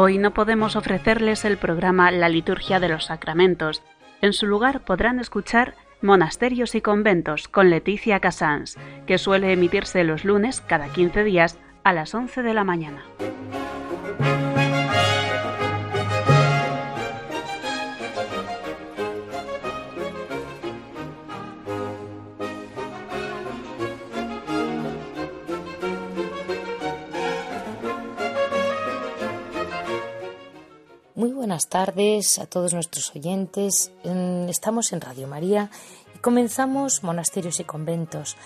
[0.00, 3.82] Hoy no podemos ofrecerles el programa La Liturgia de los Sacramentos.
[4.20, 10.24] En su lugar podrán escuchar Monasterios y Conventos con Leticia Casans, que suele emitirse los
[10.24, 13.02] lunes cada 15 días a las 11 de la mañana.
[31.26, 33.90] Buenas tardes a todos nuestros oyentes.
[34.48, 35.68] Estamos en Radio María
[36.14, 38.36] y comenzamos Monasterios y Conventos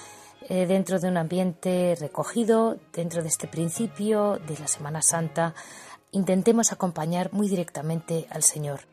[0.48, 5.54] eh, dentro de un ambiente recogido, dentro de este principio de la Semana Santa.
[6.12, 8.91] Intentemos acompañar muy directamente al Señor.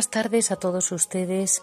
[0.00, 1.60] Buenas tardes a todos ustedes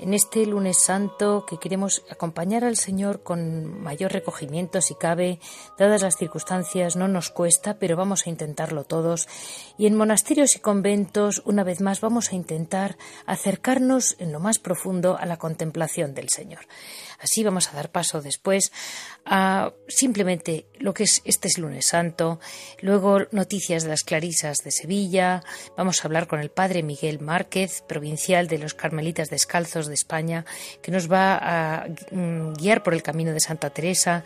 [0.00, 5.40] en este lunes santo que queremos acompañar al Señor con mayor recogimiento si cabe,
[5.78, 9.28] dadas las circunstancias no nos cuesta, pero vamos a intentarlo todos.
[9.76, 14.58] Y en monasterios y conventos, una vez más, vamos a intentar acercarnos en lo más
[14.58, 16.66] profundo a la contemplación del Señor.
[17.18, 18.72] Así vamos a dar paso después
[19.26, 22.40] a simplemente lo que es este es lunes santo,
[22.80, 25.42] luego noticias de las clarisas de Sevilla,
[25.76, 30.46] vamos a hablar con el padre Miguel Márquez, provincial de los Carmelitas Descalzos de España,
[30.80, 34.24] que nos va a mm, guiar por el camino de Santa Teresa,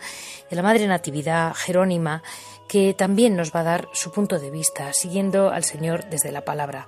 [0.49, 2.23] y la Madre Natividad Jerónima,
[2.69, 6.45] que también nos va a dar su punto de vista, siguiendo al Señor desde la
[6.45, 6.87] palabra.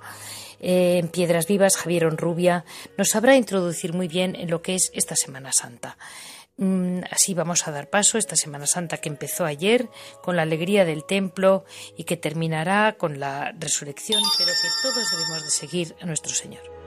[0.60, 2.64] Eh, en Piedras Vivas, Javier Onrubia
[2.96, 5.96] nos sabrá introducir muy bien en lo que es esta Semana Santa.
[6.56, 9.88] Mm, así vamos a dar paso esta Semana Santa que empezó ayer
[10.22, 11.64] con la alegría del templo
[11.96, 16.77] y que terminará con la resurrección, pero que todos debemos de seguir a nuestro Señor.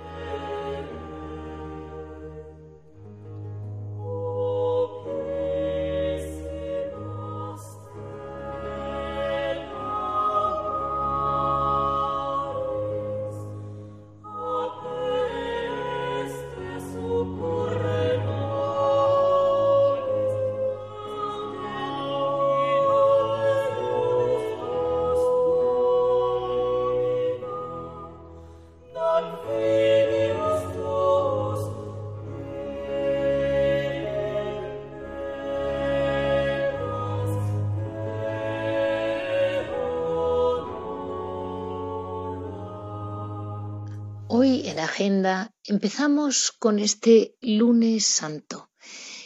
[44.92, 48.70] Agenda empezamos con este lunes santo.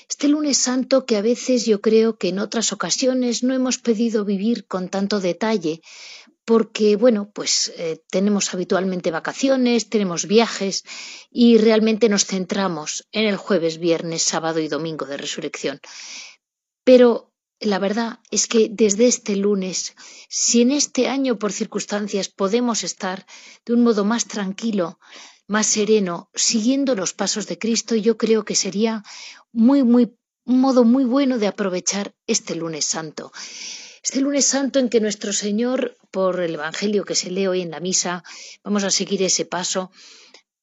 [0.07, 4.23] Este lunes santo que a veces yo creo que en otras ocasiones no hemos pedido
[4.25, 5.81] vivir con tanto detalle
[6.45, 10.83] porque, bueno, pues eh, tenemos habitualmente vacaciones, tenemos viajes
[11.31, 15.79] y realmente nos centramos en el jueves, viernes, sábado y domingo de resurrección.
[16.83, 19.95] Pero la verdad es que desde este lunes,
[20.29, 23.25] si en este año por circunstancias podemos estar
[23.65, 24.99] de un modo más tranquilo,
[25.47, 29.03] más sereno, siguiendo los pasos de Cristo, yo creo que sería
[29.51, 33.31] muy, muy, un modo muy bueno de aprovechar este lunes santo.
[34.03, 37.71] Este lunes santo en que nuestro Señor, por el Evangelio que se lee hoy en
[37.71, 38.23] la misa,
[38.63, 39.91] vamos a seguir ese paso.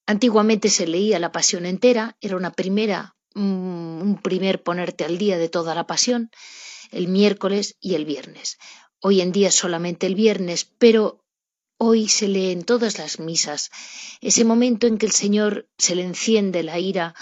[0.06, 5.49] Antiguamente se leía la pasión entera, era una primera, un primer ponerte al día de
[5.49, 6.31] toda la pasión
[6.93, 8.59] el miércoles y el viernes.
[9.00, 11.22] Hoy en día solamente el viernes, pero
[11.84, 13.70] hoy se lee en todas las misas
[14.20, 17.16] ese momento en que el Señor se le enciende la ira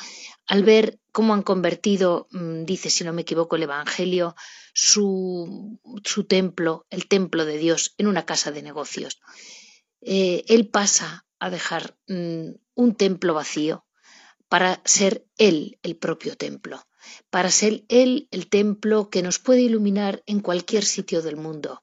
[0.46, 4.36] al ver cómo han convertido, mm, dice si no me equivoco el Evangelio,
[4.74, 9.18] su, su templo, el templo de Dios, en una casa de negocios.
[10.02, 13.86] Eh, él pasa a dejar mm, un templo vacío
[14.50, 16.84] para ser Él el propio templo
[17.30, 21.82] para ser Él el templo que nos puede iluminar en cualquier sitio del mundo.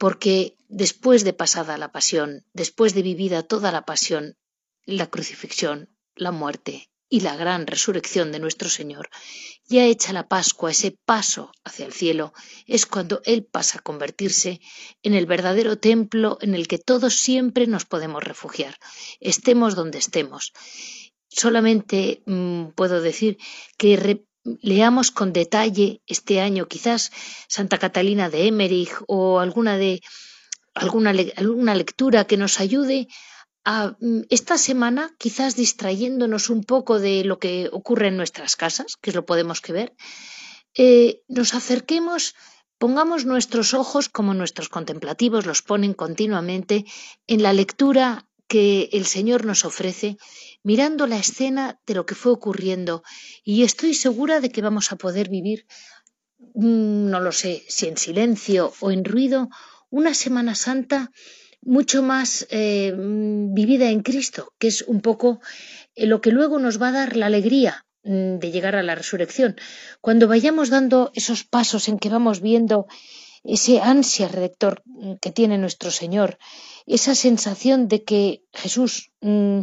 [0.00, 4.38] Porque después de pasada la pasión, después de vivida toda la pasión,
[4.86, 9.10] la crucifixión, la muerte y la gran resurrección de nuestro Señor,
[9.68, 12.32] ya hecha la Pascua, ese paso hacia el cielo,
[12.66, 14.62] es cuando Él pasa a convertirse
[15.02, 18.78] en el verdadero templo en el que todos siempre nos podemos refugiar,
[19.20, 20.54] estemos donde estemos.
[21.28, 23.36] Solamente mm, puedo decir
[23.76, 23.98] que
[24.44, 27.10] leamos con detalle este año quizás
[27.48, 30.00] Santa Catalina de Emmerich o alguna de
[30.74, 33.08] alguna, alguna lectura que nos ayude
[33.64, 38.96] a mm, esta semana, quizás distrayéndonos un poco de lo que ocurre en nuestras casas,
[38.96, 39.94] que es lo podemos que ver,
[40.74, 42.34] eh, nos acerquemos,
[42.78, 46.86] pongamos nuestros ojos, como nuestros contemplativos los ponen continuamente,
[47.26, 50.16] en la lectura que el Señor nos ofrece,
[50.64, 53.04] mirando la escena de lo que fue ocurriendo.
[53.44, 55.66] Y estoy segura de que vamos a poder vivir,
[56.54, 59.48] mm, no lo sé, si en silencio o en ruido,
[59.88, 61.12] una Semana Santa
[61.62, 65.40] mucho más eh, vivida en Cristo, que es un poco
[65.94, 68.96] eh, lo que luego nos va a dar la alegría mm, de llegar a la
[68.96, 69.54] resurrección.
[70.00, 72.88] Cuando vayamos dando esos pasos en que vamos viendo
[73.44, 76.38] ese ansia redactor mm, que tiene nuestro Señor,
[76.94, 79.60] esa sensación de que Jesús mm,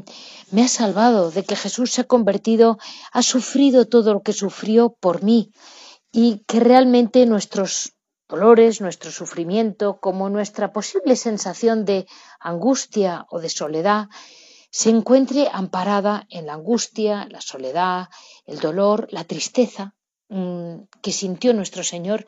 [0.52, 2.78] me ha salvado, de que Jesús se ha convertido,
[3.12, 5.52] ha sufrido todo lo que sufrió por mí
[6.12, 7.94] y que realmente nuestros
[8.30, 12.08] dolores, nuestro sufrimiento, como nuestra posible sensación de
[12.40, 14.08] angustia o de soledad,
[14.72, 18.08] se encuentre amparada en la angustia, la soledad,
[18.46, 19.96] el dolor, la tristeza
[20.30, 22.26] mm, que sintió nuestro Señor,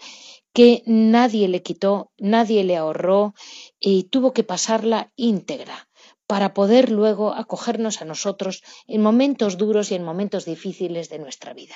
[0.59, 3.33] que nadie le quitó, nadie le ahorró
[3.79, 5.87] y tuvo que pasarla íntegra
[6.27, 11.53] para poder luego acogernos a nosotros en momentos duros y en momentos difíciles de nuestra
[11.53, 11.75] vida.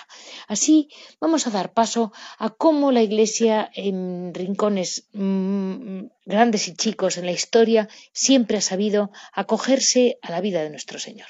[0.49, 0.89] Así
[1.21, 7.25] vamos a dar paso a cómo la Iglesia en rincones mmm, grandes y chicos en
[7.25, 11.29] la historia siempre ha sabido acogerse a la vida de nuestro Señor.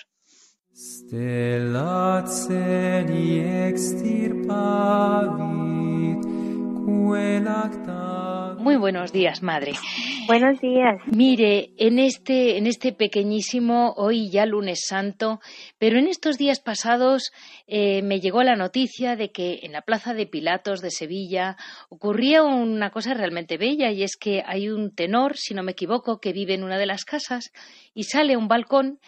[8.59, 9.74] Muy buenos días, madre.
[10.27, 11.00] Buenos días.
[11.06, 15.41] Mire, en este, en este pequeñísimo, hoy ya lunes santo,
[15.77, 17.31] pero en estos días pasados
[17.68, 21.57] eh, me llegó la noticia de que en la Plaza de Pilatos de Sevilla
[21.89, 26.19] ocurría una cosa realmente bella y es que hay un tenor, si no me equivoco,
[26.19, 27.51] que vive en una de las casas
[27.94, 29.00] y sale a un balcón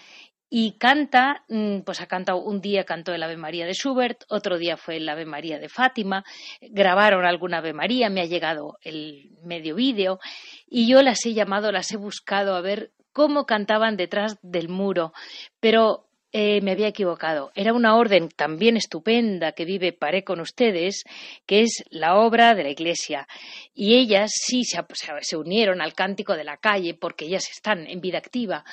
[0.49, 4.57] y canta, mm, pues ha cantado, un día cantó el Ave María de Schubert, otro
[4.57, 6.23] día fue el Ave María de Fátima,
[6.61, 10.19] grabaron alguna Ave María, me ha llegado el medio vídeo
[10.67, 15.13] y yo las he llamado, las he buscado a ver cómo cantaban detrás del muro,
[15.59, 16.05] pero
[16.37, 17.53] eh, me había equivocado.
[17.55, 21.05] Era una orden también estupenda que vive Paré con ustedes,
[21.45, 23.25] que es la obra de la Iglesia.
[23.73, 24.77] Y ellas sí se,
[25.21, 28.65] se unieron al cántico de la calle porque ellas están en vida activa.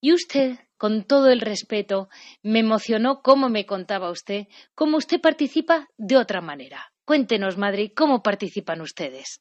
[0.00, 2.10] Y usted con todo el respeto,
[2.42, 6.76] me emocionó cómo me contaba usted, cómo usted participa de otra manera.
[7.06, 9.40] Cuéntenos, madre, ¿cómo participan ustedes?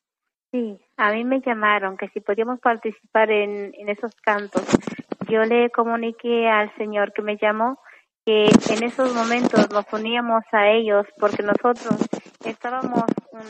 [0.52, 4.64] Sí, a mí me llamaron que si podíamos participar en, esos cantos.
[5.28, 7.78] Yo le comuniqué al Señor que me llamó
[8.26, 12.08] que en esos momentos nos uníamos a ellos porque nosotros
[12.46, 13.04] estábamos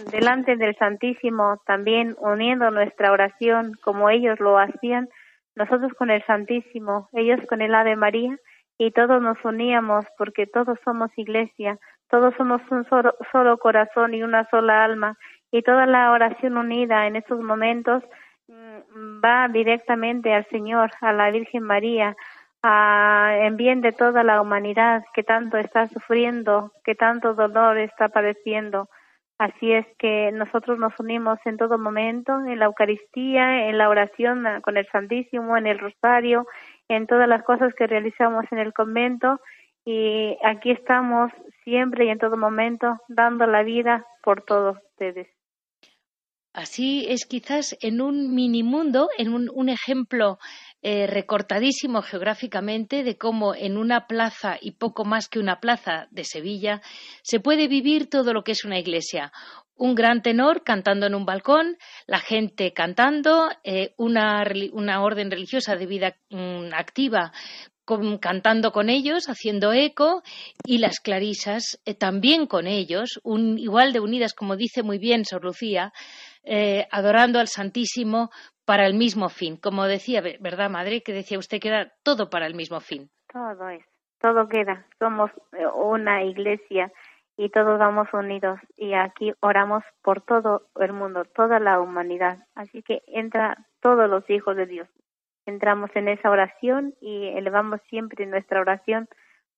[0.09, 5.09] delante del Santísimo también uniendo nuestra oración como ellos lo hacían
[5.55, 8.37] nosotros con el Santísimo, ellos con el Ave María,
[8.77, 11.77] y todos nos uníamos porque todos somos iglesia,
[12.09, 15.17] todos somos un solo, corazón y una sola alma,
[15.51, 18.03] y toda la oración unida en estos momentos
[18.47, 22.15] mm, va directamente al Señor, a la Virgen María,
[22.63, 28.09] a, en bien de toda la humanidad que tanto está sufriendo, que tanto dolor está
[28.09, 28.89] padeciendo.
[29.39, 34.45] Así es que nosotros nos unimos en todo momento, en la Eucaristía, en la oración
[34.61, 36.45] con el Santísimo, en el Rosario,
[36.87, 39.39] en todas las cosas que realizamos en el convento
[39.85, 41.31] y aquí estamos
[41.63, 45.27] siempre y en todo momento dando la vida por todos ustedes.
[46.53, 50.37] Así es quizás en un mini mundo, en un, ejemplo
[50.85, 56.25] eh, recortadísimo geográficamente de cómo en una plaza y poco más que una plaza de
[56.25, 56.81] Sevilla
[57.21, 59.31] se puede vivir todo lo que es una iglesia.
[59.77, 64.43] Un gran tenor cantando en un balcón, la gente cantando, eh, una,
[65.01, 67.31] orden religiosa de vida mm, activa
[68.19, 70.21] cantando con ellos, haciendo eco,
[70.65, 75.43] y las clarisas eh, también con ellos, igual de unidas, como dice muy bien Sor
[75.43, 75.93] Lucía,
[76.91, 78.29] adorando al Santísimo
[78.65, 79.57] para el mismo fin.
[79.57, 81.01] Como decía, ¿verdad, Madre?
[81.01, 83.09] Que decía usted que era todo para el mismo fin.
[83.31, 83.83] Todo es,
[84.19, 84.85] todo queda.
[84.99, 86.91] Somos eh, una iglesia
[87.37, 92.37] y todos vamos unidos y aquí oramos por todo el mundo, toda la humanidad.
[92.55, 94.87] Así que entra todos los hijos de Dios.
[95.45, 99.09] Entramos en esa oración y elevamos siempre nuestra oración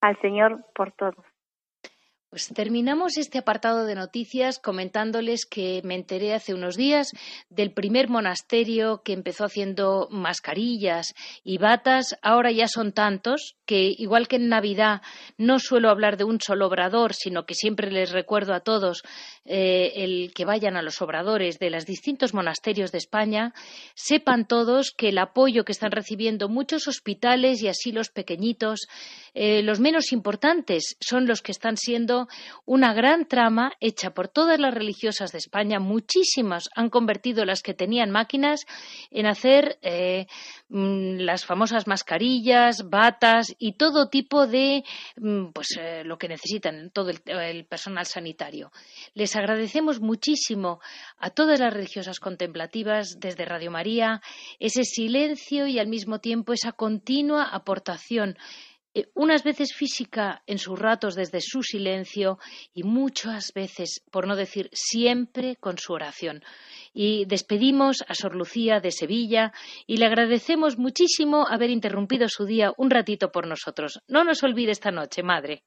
[0.01, 1.25] al Señor por todos.
[2.35, 7.11] Pues terminamos este apartado de noticias comentándoles que me enteré hace unos días
[7.49, 11.13] del primer monasterio que empezó haciendo mascarillas
[11.45, 12.17] y batas.
[12.21, 15.01] Ahora ya son tantos que, igual que en Navidad,
[15.37, 19.03] no suelo hablar de un solo obrador, sino que siempre les recuerdo a todos
[19.45, 23.53] eh, el que vayan a los obradores de los distintos monasterios de España,
[23.95, 28.87] sepan todos que el apoyo que están recibiendo muchos hospitales y asilos pequeñitos,
[29.37, 32.29] eh, los menos importantes, son los que están siendo
[32.65, 35.77] una gran trama hecha por todas las religiosas de España.
[35.79, 38.61] Muchísimas han convertido las que tenían máquinas
[39.11, 40.27] en hacer eh,
[40.69, 44.85] mm, las famosas mascarillas, batas y todo tipo de
[45.17, 48.71] mm, pues eh, lo que necesitan todo el, personal sanitario.
[49.15, 50.79] Les agradecemos muchísimo
[51.17, 54.21] a todas las religiosas contemplativas desde Radio María
[54.59, 58.37] ese silencio y al mismo tiempo esa continua aportación
[58.95, 62.39] eh, unas veces física en sus ratos desde su silencio
[62.73, 66.41] y muchas veces, por no decir siempre, con su oración.
[66.93, 69.51] Y despedimos a Sor Lucía de Sevilla
[69.85, 74.01] y le agradecemos muchísimo haber interrumpido su día un ratito por nosotros.
[74.07, 75.63] No nos olvide esta noche, Madre.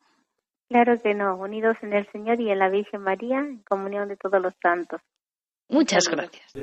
[0.71, 4.17] Claro que no, unidos en el Señor y en la Virgen María, en comunión de
[4.17, 5.03] todos los santos.
[5.69, 6.55] Muchas gracias.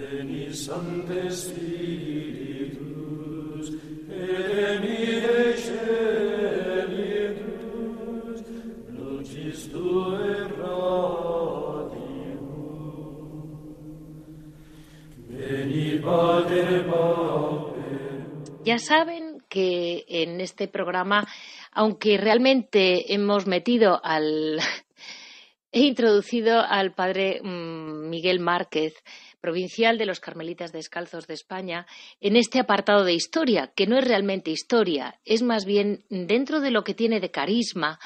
[18.65, 21.27] Ya saben que en este programa,
[21.71, 24.59] aunque realmente hemos metido al.
[25.71, 28.93] he introducido al padre mm, Miguel Márquez,
[29.39, 31.85] provincial de los Carmelitas Descalzos de España,
[32.21, 36.71] en este apartado de historia, que no es realmente historia, es más bien dentro de
[36.71, 37.99] lo que tiene de carisma,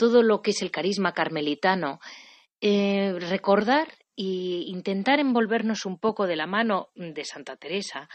[0.00, 2.00] todo lo que es el carisma carmelitano,
[2.62, 8.08] eh, recordar e intentar envolvernos un poco de la mano de Santa Teresa,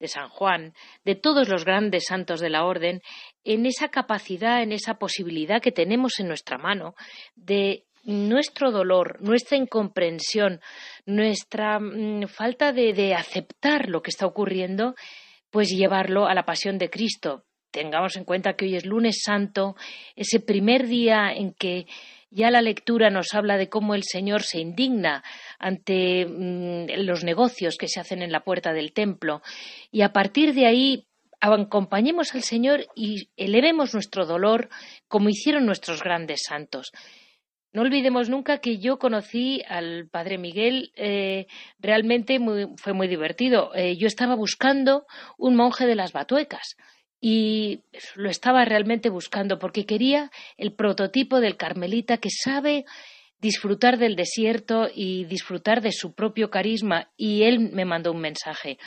[0.00, 3.02] de San Juan, de todos los grandes santos de la Orden,
[3.44, 6.96] en esa capacidad, en esa posibilidad que tenemos en nuestra mano
[7.36, 10.60] de nuestro dolor, nuestra incomprensión,
[11.06, 14.96] nuestra mm, falta de, de aceptar lo que está ocurriendo,
[15.50, 17.44] pues llevarlo a la pasión de Cristo.
[17.70, 19.76] Tengamos en cuenta que hoy es lunes santo,
[20.16, 21.86] ese primer día en que
[22.30, 25.22] ya la lectura nos habla de cómo el Señor se indigna
[25.58, 29.42] ante mm, los negocios que se hacen en la puerta del templo
[29.90, 31.06] y a partir de ahí
[31.40, 34.68] acompañemos al Señor y elevemos nuestro dolor
[35.06, 36.90] como hicieron nuestros grandes santos.
[37.72, 41.46] No olvidemos nunca que yo conocí al Padre Miguel, eh,
[41.78, 42.40] realmente
[42.76, 43.74] fue muy divertido.
[43.74, 45.06] Eh, yo estaba buscando
[45.36, 46.76] un monje de las Batuecas
[47.20, 47.82] y
[48.14, 52.84] lo estaba realmente buscando porque quería el prototipo del carmelita que sabe
[53.40, 58.78] disfrutar del desierto y disfrutar de su propio carisma y él me mandó un mensaje.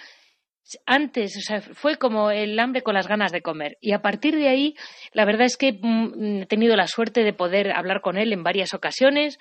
[0.86, 3.78] Antes, o sea, fue como el hambre con las ganas de comer.
[3.82, 4.76] Y a partir de ahí,
[5.12, 8.44] la verdad es que mm, he tenido la suerte de poder hablar con él en
[8.44, 9.38] varias ocasiones,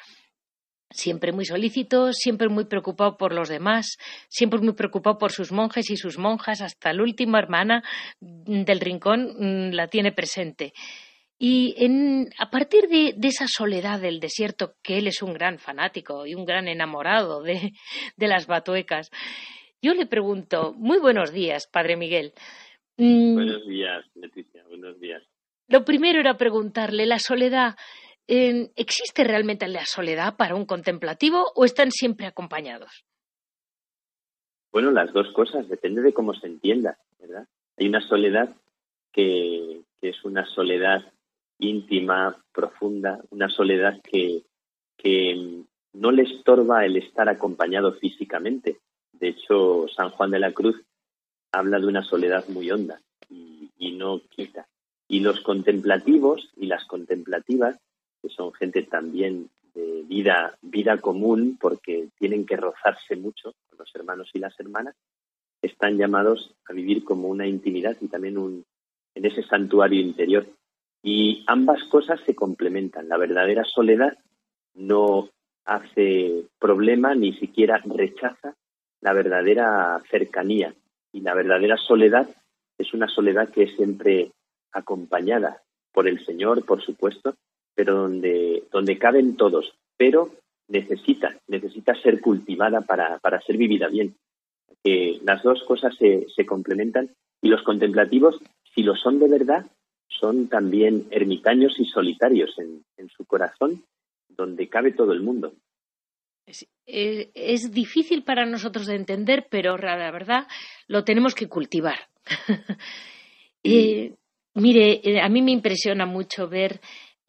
[0.91, 3.97] siempre muy solícito, siempre muy preocupado por los demás,
[4.29, 7.83] siempre muy preocupado por sus monjes y sus monjas, hasta la última hermana
[8.21, 10.73] del rincón mm, la tiene presente.
[11.43, 11.75] Y
[12.39, 16.45] a partir de, esa soledad del desierto, que él es un gran fanático y un
[16.45, 17.73] gran enamorado de,
[18.19, 19.11] las batuecas,
[19.81, 22.35] yo le pregunto, muy buenos días, Padre Miguel.
[22.99, 25.23] Mm, buenos días, Leticia, buenos días.
[25.67, 27.77] Lo primero era preguntarle, ¿la soledad
[28.31, 33.05] ¿existe realmente la soledad para un contemplativo o están siempre acompañados?
[34.73, 37.49] Bueno, las dos cosas, depende de cómo se entienda, ¿verdad?
[37.77, 38.55] Hay una soledad
[39.13, 41.13] que, es una soledad
[41.59, 44.45] íntima, profunda, una soledad que,
[45.93, 48.79] no le estorba el estar acompañado físicamente.
[49.13, 50.81] De hecho, San Juan de la Cruz
[51.51, 54.69] habla de una soledad muy honda y no quita.
[55.09, 57.77] Y los contemplativos y las contemplativas
[58.23, 63.95] que son gente también de vida, vida común, porque tienen que rozarse mucho con los
[63.95, 64.95] hermanos y las hermanas,
[65.63, 68.65] están llamados a vivir como una intimidad y también un,
[69.15, 70.47] en ese santuario interior.
[71.03, 73.09] Y ambas cosas se complementan.
[73.09, 74.19] La verdadera soledad
[74.75, 75.29] no
[75.65, 78.55] hace problema ni siquiera rechaza
[79.01, 80.75] la verdadera cercanía.
[81.13, 82.29] Y la verdadera soledad
[82.79, 84.33] es una soledad que es siempre
[84.73, 85.63] acompañada
[85.93, 87.35] por el Señor, por supuesto,
[87.81, 90.35] pero donde, donde caben todos, pero
[90.69, 94.15] necesita, necesita ser cultivada para, para ser vivida bien.
[95.25, 97.09] las dos cosas se, se complementan
[97.41, 98.39] y los contemplativos,
[98.75, 99.65] si lo son de verdad,
[100.09, 103.83] son también ermitaños y solitarios en, en su corazón,
[104.29, 105.55] donde cabe todo el mundo.
[106.85, 110.47] Es, difícil para nosotros de entender, pero la verdad
[110.87, 111.97] lo tenemos que cultivar.
[113.63, 114.15] Eh,
[114.55, 116.81] mire, eh, a mí me impresiona mucho ver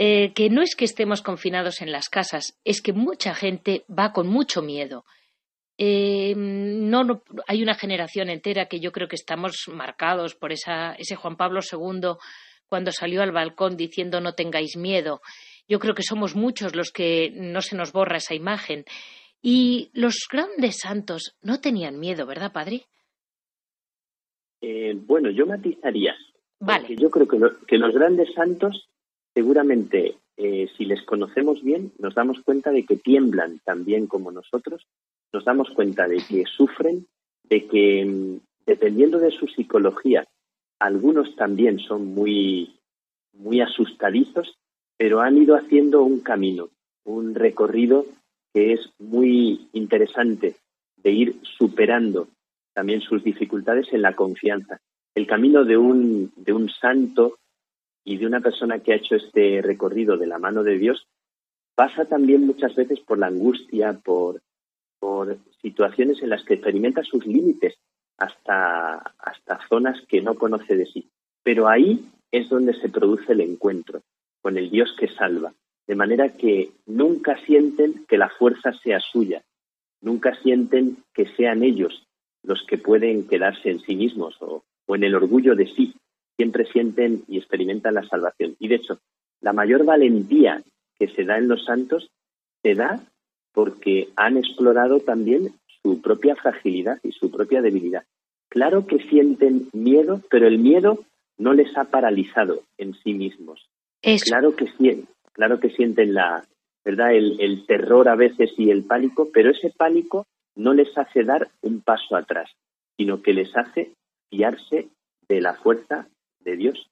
[0.04, 4.14] eh, que no es que estemos confinados en las casas, es que mucha gente va
[4.14, 5.06] con mucho miedo.
[5.78, 11.38] no, hay una generación entera que yo creo que estamos marcados por esa, ese Juan
[11.38, 12.14] Pablo II
[12.68, 15.22] cuando salió al balcón diciendo no tengáis miedo.
[15.68, 18.86] Yo creo que somos muchos los que no se nos borra esa imagen.
[19.40, 22.86] Y los grandes santos no tenían miedo, ¿verdad, padre?
[24.62, 26.16] Eh, bueno, yo matizaría.
[26.60, 26.96] Vale.
[26.96, 28.88] Yo creo que, los grandes santos,
[29.34, 34.86] seguramente, eh, si les conocemos bien, nos damos cuenta de que tiemblan también como nosotros,
[35.34, 37.08] nos damos cuenta de que sufren,
[37.44, 40.28] de que, mm, dependiendo de su psicología,
[40.80, 42.76] algunos también son muy,
[43.34, 44.58] muy asustadizos,
[44.98, 46.70] pero han ido haciendo un camino,
[47.06, 48.06] un recorrido
[48.54, 50.56] que es muy interesante
[50.98, 52.28] de ir superando
[52.74, 54.80] también sus dificultades en la confianza.
[55.16, 57.38] El camino de un, de un santo
[58.04, 61.08] y de una persona que ha hecho este recorrido de la mano de Dios
[61.76, 64.42] pasa también muchas veces por la angustia, por,
[65.00, 67.76] por situaciones en las que experimenta sus límites
[68.18, 71.10] hasta, hasta zonas que no conoce de sí.
[71.44, 74.02] Pero ahí es donde se produce el encuentro
[74.42, 75.54] con el Dios que salva,
[75.88, 79.44] de manera que nunca sienten que la fuerza sea suya,
[80.02, 82.08] nunca sienten que sean ellos
[82.44, 85.94] los que pueden quedarse en sí mismos o, en el orgullo de sí,
[86.42, 88.56] siempre sienten y experimentan la salvación.
[88.58, 88.98] Y de hecho,
[89.42, 90.64] la mayor valentía
[90.98, 92.10] que se da en los santos
[92.64, 93.00] se da
[93.54, 98.06] porque han explorado también su propia fragilidad y su propia debilidad.
[98.50, 101.06] Claro que sienten miedo, pero el miedo
[101.38, 103.70] no les ha paralizado en sí mismos.
[104.26, 104.66] Claro que
[105.34, 106.44] claro que sienten la
[106.84, 111.24] verdad el, el terror a veces y el pánico, pero ese pánico no les hace
[111.24, 112.50] dar un paso atrás,
[112.98, 113.92] sino que les hace
[114.32, 114.90] fiarse
[115.28, 116.08] de la fuerza
[116.44, 116.90] de Dios.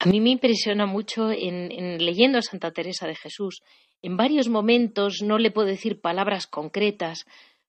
[0.00, 3.62] A mí me impresiona mucho en, leyendo a Santa Teresa de Jesús,
[4.00, 7.26] en varios momentos, no le puedo decir palabras concretas,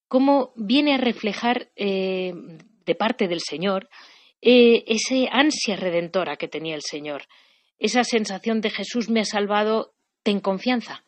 [0.07, 2.33] cómo viene a reflejar eh,
[2.85, 3.89] de parte del Señor
[4.41, 7.23] eh, esa ansia redentora que tenía el Señor,
[7.79, 11.03] esa sensación de Jesús me ha salvado, ten confianza.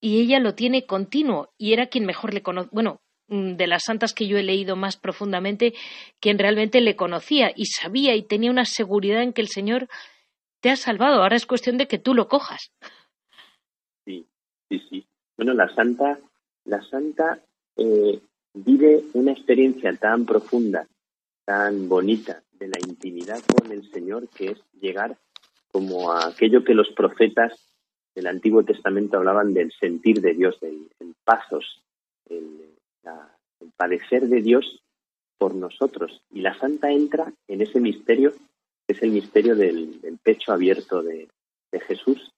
[0.00, 4.14] Y ella lo tiene continuo y era quien mejor le conoce, bueno, de las santas
[4.14, 5.74] que yo he leído más profundamente,
[6.20, 9.88] quien realmente le conocía y sabía y tenía una seguridad en que el Señor
[10.60, 11.22] te ha salvado.
[11.22, 12.72] Ahora es cuestión de que tú lo cojas.
[14.04, 14.26] Sí,
[14.68, 15.06] sí, sí.
[15.36, 16.18] Bueno, la santa,
[16.64, 17.40] la santa
[17.76, 18.20] eh,
[18.54, 20.86] vive una experiencia tan profunda,
[21.44, 25.16] tan bonita de la intimidad con el Señor, que es llegar
[25.70, 27.52] como a aquello que los profetas
[28.14, 30.88] del Antiguo Testamento hablaban del sentir de Dios, del,
[31.22, 31.82] pasos,
[32.30, 32.75] el,
[33.76, 34.82] padecer de Dios
[35.38, 36.22] por nosotros.
[36.30, 38.32] Y la santa entra en ese misterio,
[38.86, 41.28] que es el misterio del, pecho abierto de,
[41.72, 42.32] de Jesús,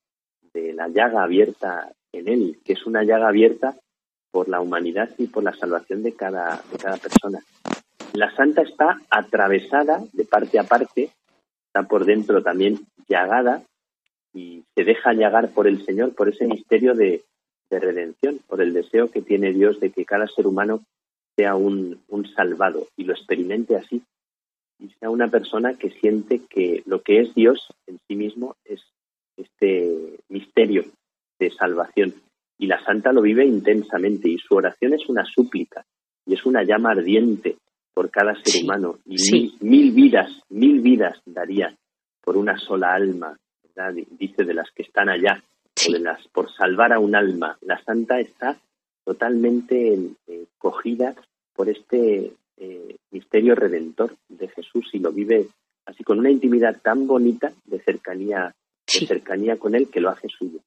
[0.53, 3.77] de la llaga abierta en él, que es una llaga abierta
[4.31, 7.41] por la humanidad y por la salvación de cada, de cada persona.
[8.15, 11.11] La santa está atravesada de parte a parte,
[11.67, 12.79] está por dentro también
[13.09, 13.63] llagada
[14.33, 17.25] y se deja llagar por el Señor, por ese misterio de,
[17.71, 20.83] redención, por el deseo que tiene Dios de que cada ser humano
[21.37, 24.03] sea un, un salvado y lo experimente así.
[24.81, 28.81] Y sea una persona que siente que lo que es Dios en sí mismo es
[29.37, 30.85] este misterio
[31.39, 32.15] de salvación.
[32.59, 35.85] Y la santa lo vive intensamente y su oración es una súplica
[36.27, 37.57] y es una llama ardiente
[37.95, 38.99] por cada ser humano.
[39.07, 39.17] Y
[39.61, 41.75] mil, vidas, mil vidas daría
[42.21, 43.37] por una sola alma,
[44.19, 45.43] dice de las que están allá,
[45.87, 47.57] de las, por salvar a un alma.
[47.63, 48.57] La santa está
[49.05, 51.15] totalmente eh, cogida
[51.55, 55.49] por este eh, misterio redentor de Jesús y lo vive
[55.87, 58.55] así con una intimidad tan bonita de cercanía,
[58.87, 60.61] de cercanía con él que lo hace suyo.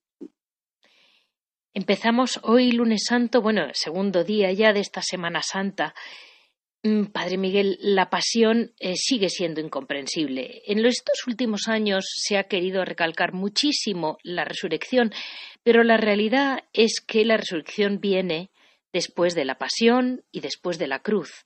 [1.73, 5.93] Empezamos hoy, lunes santo, bueno, segundo día ya de esta Semana Santa.
[6.83, 10.63] Mm, Padre Miguel, la pasión eh, sigue siendo incomprensible.
[10.65, 15.13] En estos últimos años se ha querido recalcar muchísimo la resurrección,
[15.61, 18.49] pero la realidad es que la resurrección viene
[18.91, 21.45] después de la pasión y después de la cruz.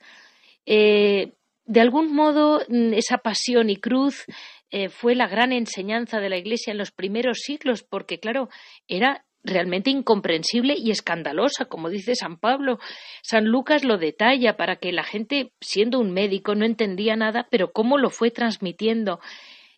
[0.65, 1.33] Eh,
[1.65, 4.23] de algún modo, mm, esa pasión y cruz
[4.71, 8.49] eh, fue la gran enseñanza de la Iglesia en los primeros siglos, porque, claro,
[8.87, 12.79] era realmente incomprensible y escandalosa, como dice San Pablo.
[13.21, 17.71] San Lucas lo detalla para que la gente, siendo un médico, no entendía nada, pero
[17.71, 19.19] cómo lo fue transmitiendo.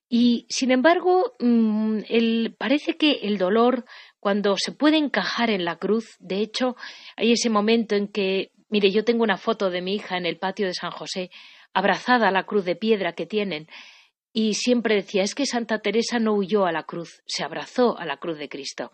[0.09, 1.99] Y sin embargo, mm,
[2.57, 3.85] parece que el dolor,
[4.19, 6.77] cuando se puede encajar en la cruz, de hecho,
[7.17, 10.37] hay ese momento en que, mire, yo tengo una foto de mi hija en el
[10.37, 11.29] patio de San José,
[11.73, 13.67] abrazada a la cruz de piedra que tienen,
[14.31, 18.05] y siempre decía, es que Santa Teresa no huyó a la cruz, se abrazó a
[18.05, 18.91] la cruz de Cristo.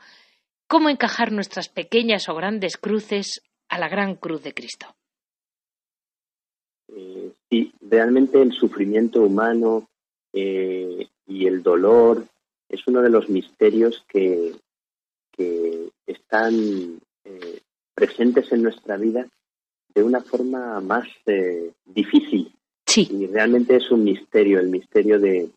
[0.73, 4.87] ¿Cómo encajar nuestras pequeñas o grandes cruces a la gran cruz de Cristo?
[6.87, 9.87] Eh, sí, realmente el sufrimiento humano
[10.33, 12.25] eh, y el dolor
[12.67, 14.55] es uno de los misterios que,
[16.07, 17.61] están eh,
[17.93, 19.27] presentes en nuestra vida
[19.93, 21.07] de una forma más
[21.85, 22.51] difícil.
[22.87, 23.07] Sí.
[23.11, 25.51] Y realmente es un misterio, el misterio de,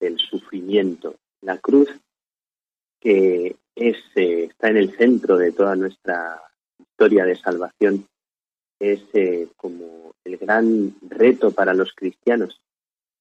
[0.00, 1.16] del sufrimiento.
[1.42, 1.90] La cruz
[2.98, 6.40] que es, está en el centro de toda nuestra
[6.78, 8.06] historia de salvación,
[8.80, 9.02] es
[9.56, 12.60] como el gran reto para los cristianos.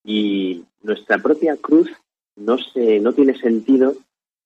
[0.04, 1.90] Y nuestra propia cruz
[2.36, 3.96] no, se, no tiene sentido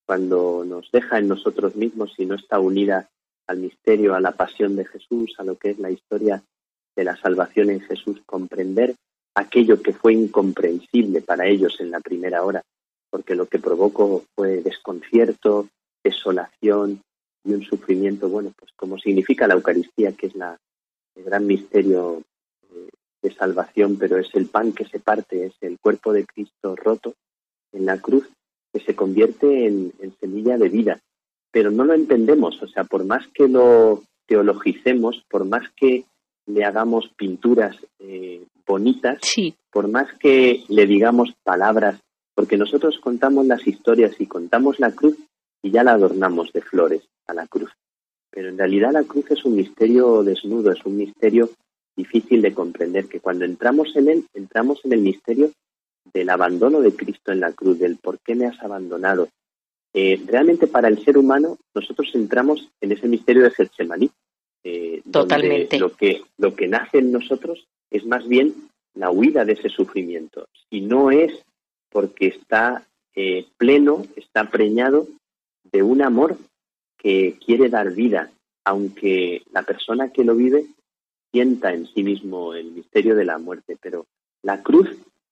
[0.05, 3.09] cuando nos deja en nosotros mismos y no está unida
[3.47, 6.43] al misterio, a la pasión de Jesús, a lo que es la historia
[6.95, 8.95] de la salvación en Jesús, comprender
[9.35, 12.63] aquello que fue incomprensible para ellos en la primera hora,
[13.09, 15.67] porque lo que provocó fue desconcierto,
[16.09, 17.01] desolación
[17.43, 20.57] y un sufrimiento, bueno, pues como significa la Eucaristía, que es la,
[21.15, 22.23] el gran misterio
[23.21, 27.13] de salvación, pero es el pan que se parte, es el cuerpo de Cristo roto
[27.71, 28.27] en la cruz
[28.73, 30.99] que se convierte en, semilla de vida.
[31.51, 36.05] Pero no lo entendemos, o sea, por más que lo teologicemos, por más que
[36.45, 39.19] le hagamos pinturas eh, bonitas,
[39.71, 41.99] por más que le digamos palabras,
[42.35, 45.17] porque nosotros contamos las historias y contamos la cruz
[45.61, 47.71] y ya la adornamos de flores a la cruz.
[48.29, 51.49] Pero en realidad la cruz es un misterio desnudo, es un misterio
[51.95, 55.51] difícil de comprender, que cuando entramos en él, entramos en el misterio
[56.13, 59.29] del abandono de Cristo en la cruz, del por qué me has abandonado.
[59.93, 64.11] Eh, realmente para el ser humano nosotros entramos en ese misterio de Getsemaní.
[64.63, 65.79] Eh, Totalmente.
[65.79, 68.53] Lo que, lo que nace en nosotros es más bien
[68.93, 70.47] la huida de ese sufrimiento.
[70.69, 71.33] Y no es
[71.89, 75.07] porque está eh, pleno, está preñado
[75.71, 76.37] de un amor
[76.97, 78.31] que quiere dar vida,
[78.63, 80.65] aunque la persona que lo vive
[81.31, 83.77] sienta en sí mismo el misterio de la muerte.
[83.81, 84.05] Pero
[84.43, 84.89] la cruz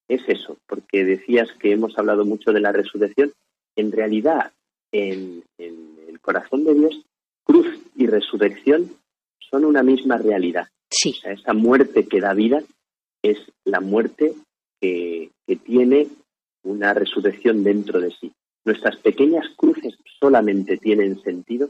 [0.07, 3.33] es eso, porque decías que hemos hablado mucho de la resurrección.
[3.75, 4.51] En realidad,
[4.91, 7.01] en, el corazón de Dios,
[7.43, 8.91] cruz y resurrección
[9.39, 10.67] son una misma realidad.
[10.89, 11.13] Sí.
[11.23, 12.63] esa muerte que da vida
[13.21, 14.33] es la muerte
[14.79, 16.07] que, que tiene
[16.63, 18.31] una resurrección dentro de sí.
[18.65, 21.69] Nuestras pequeñas cruces solamente tienen sentido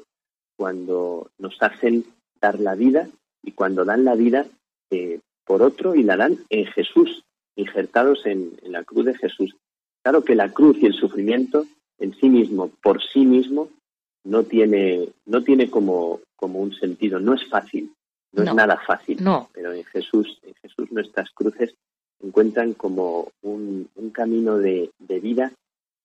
[0.57, 2.05] cuando nos hacen
[2.39, 3.09] dar la vida
[3.43, 4.45] y cuando dan la vida
[4.89, 7.23] eh, por otro y la dan en Jesús,
[7.55, 9.55] injertados en, la cruz de Jesús.
[10.01, 11.65] Claro que la cruz y el sufrimiento
[11.99, 13.69] en sí mismo, por sí mismo,
[14.23, 17.93] no tiene, no tiene como, como un sentido, no es fácil,
[18.31, 19.23] no, es nada fácil.
[19.23, 19.49] No.
[19.53, 21.75] Pero en Jesús, en Jesús nuestras cruces
[22.21, 25.51] encuentran como un, un camino de, de, vida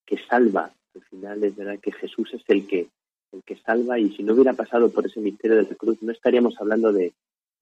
[0.05, 0.71] que salva.
[0.95, 2.89] Al final es verdad que Jesús es el que,
[3.33, 6.13] el que salva y si no hubiera pasado por ese misterio de la cruz no
[6.13, 7.13] estaríamos hablando de,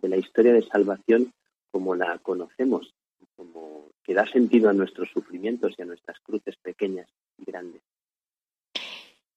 [0.01, 1.33] de la historia de salvación
[1.71, 2.95] como la conocemos,
[3.37, 7.83] como que da sentido a nuestros sufrimientos y a nuestras cruces pequeñas y grandes.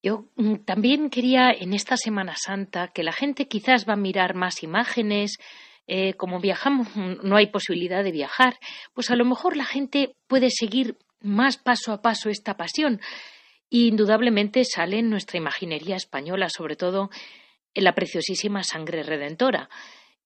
[0.04, 4.34] Yo mm, también quería en esta Semana Santa que la gente quizás va a mirar
[4.34, 5.38] más imágenes,
[5.88, 6.88] eh, como viajamos,
[7.24, 8.56] no hay posibilidad de viajar,
[8.94, 13.00] pues a lo mejor la gente puede seguir más paso a paso esta pasión.
[13.72, 17.10] Y indudablemente sale en nuestra imaginería española, sobre todo
[17.74, 19.70] en la preciosísima sangre redentora.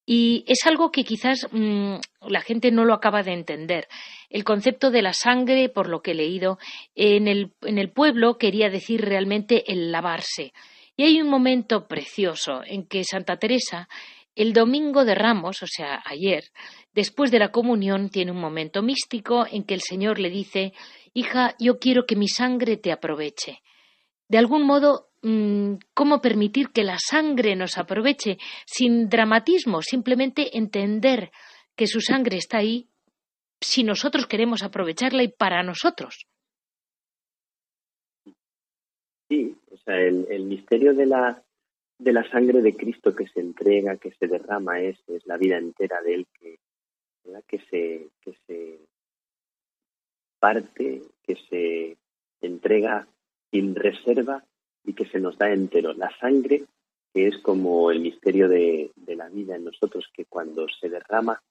[0.03, 1.95] Y es algo que quizás mm,
[2.27, 3.87] la gente no lo acaba de entender.
[4.29, 6.59] El concepto de la sangre, por lo que he leído,
[6.95, 10.51] en el, en el pueblo quería decir realmente el lavarse.
[10.97, 13.87] Y hay un momento precioso en que Santa Teresa,
[14.35, 16.45] el domingo de Ramos, o sea, ayer,
[16.93, 20.73] después de la comunión, tiene un momento místico en que el Señor le dice
[21.15, 23.63] Hija, yo quiero que mi sangre te aproveche.
[24.27, 31.31] De algún modo Mm, cómo permitir que la sangre nos aproveche sin dramatismo, simplemente entender
[31.75, 32.89] que su sangre está ahí
[33.59, 36.27] si nosotros queremos aprovecharla y para nosotros.
[39.27, 41.43] Sí, o sea, el, misterio de la,
[41.97, 46.03] de la sangre de Cristo que se entrega, que se derrama, es, la vida entera
[46.03, 46.59] de Él que,
[47.47, 48.79] que, se, que se
[50.45, 51.97] parte, que se
[52.39, 53.07] entrega
[53.51, 54.43] sin reserva
[54.83, 55.91] y que se nos da entero.
[55.95, 56.65] La sangre,
[57.11, 61.41] que es como el misterio de, la vida en nosotros, que cuando se derrama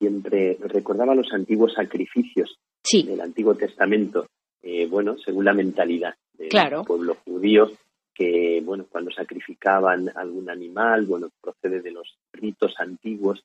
[0.00, 2.58] siempre recordaba los antiguos sacrificios
[2.92, 4.26] del Antiguo Testamento,
[4.62, 6.82] eh, bueno, según la mentalidad del Claro.
[6.82, 7.70] pueblo judío,
[8.12, 13.44] que, bueno, cuando sacrificaban algún animal, bueno, procede de los ritos antiguos,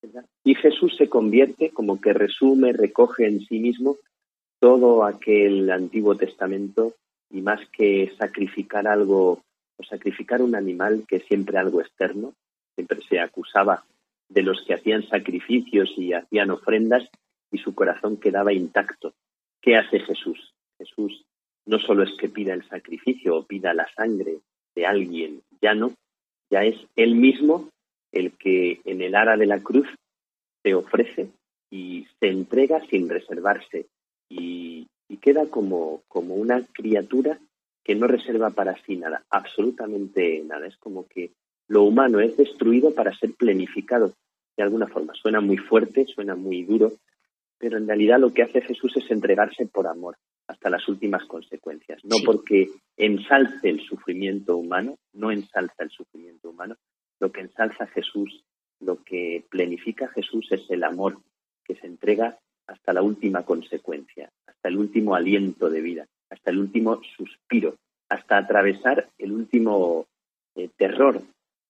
[0.00, 0.24] ¿verdad?
[0.42, 3.98] Y Jesús se convierte como que resume, recoge en sí mismo
[4.60, 6.94] todo aquel Antiguo Testamento
[7.30, 9.42] y más que sacrificar algo
[9.76, 12.34] o sacrificar un animal que es siempre algo externo,
[12.74, 13.84] siempre se acusaba
[14.28, 17.08] de los que hacían sacrificios y hacían ofrendas
[17.50, 19.14] y su corazón quedaba intacto.
[19.60, 20.52] ¿Qué hace Jesús?
[20.78, 21.24] Jesús
[21.66, 24.38] no solo es que pida el sacrificio o pida la sangre
[24.74, 25.92] de alguien, ya no,
[26.50, 27.68] ya es él mismo
[28.10, 29.86] el que en el ara de la cruz
[30.62, 31.28] se ofrece
[31.70, 33.86] y se entrega sin reservarse
[34.28, 37.38] y, y queda como, como una criatura
[37.84, 40.66] que no reserva para sí nada, absolutamente nada.
[40.66, 41.32] Es como que
[41.68, 44.12] lo humano es destruido para ser plenificado
[44.56, 45.14] de alguna forma.
[45.14, 46.92] Suena muy fuerte, suena muy duro,
[47.58, 52.02] pero en realidad lo que hace Jesús es entregarse por amor hasta las últimas consecuencias,
[52.04, 52.24] no Sí.
[52.24, 56.76] porque ensalce el sufrimiento humano, no ensalza el sufrimiento humano,
[57.20, 58.44] lo que ensalza Jesús,
[58.80, 61.18] lo que plenifica Jesús es el amor
[61.64, 62.38] que se entrega
[62.68, 67.74] hasta la última consecuencia, hasta el último aliento de vida, hasta el último suspiro,
[68.08, 70.06] hasta atravesar el último
[70.54, 71.22] eh, terror,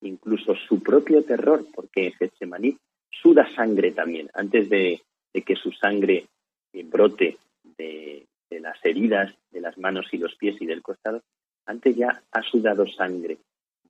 [0.03, 2.77] incluso su propio terror, porque Getsemaní
[3.11, 5.01] suda sangre también, antes de,
[5.47, 6.27] que su sangre
[6.73, 7.39] eh, brote
[7.77, 11.23] de, las heridas, de las manos y los pies y del costado,
[11.65, 13.39] antes ya ha sudado sangre.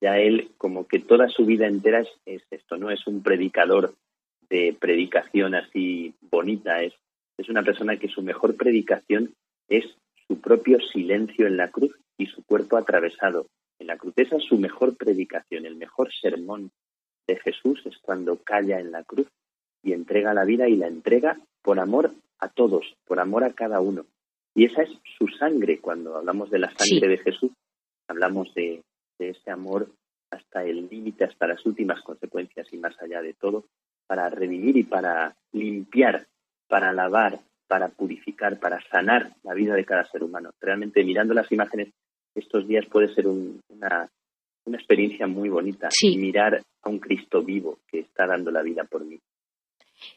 [0.01, 3.95] Ya él, como que toda su vida entera es esto, no es un predicador
[4.51, 6.95] de predicación así bonita, es,
[7.37, 9.35] es una persona que su mejor predicación
[9.69, 9.85] es
[10.27, 13.47] su propio silencio en la cruz y su cuerpo atravesado
[13.79, 14.15] en la cruz.
[14.17, 16.71] Esa es su mejor predicación, el mejor sermón
[17.27, 19.29] de Jesús es cuando calla en la cruz
[19.83, 23.81] y entrega la vida y la entrega por amor a todos, por amor a cada
[23.81, 24.07] uno.
[24.55, 25.79] Y esa es su sangre.
[25.79, 27.01] Cuando hablamos de la sangre Sí.
[27.09, 27.53] de Jesús,
[28.09, 28.83] hablamos de,
[29.19, 29.89] de ese amor
[30.31, 33.65] hasta el límite, hasta las últimas consecuencias y más allá de todo,
[34.09, 36.27] para redimir y para limpiar,
[36.67, 40.51] para lavar, para purificar, para sanar la vida de cada ser humano.
[40.61, 41.91] Realmente mirando las imágenes
[42.35, 44.09] estos días puede ser un- una,
[44.65, 45.89] una experiencia muy bonita.
[45.91, 46.17] Sí.
[46.17, 49.19] Mirar a un Cristo vivo que está dando la vida por mí.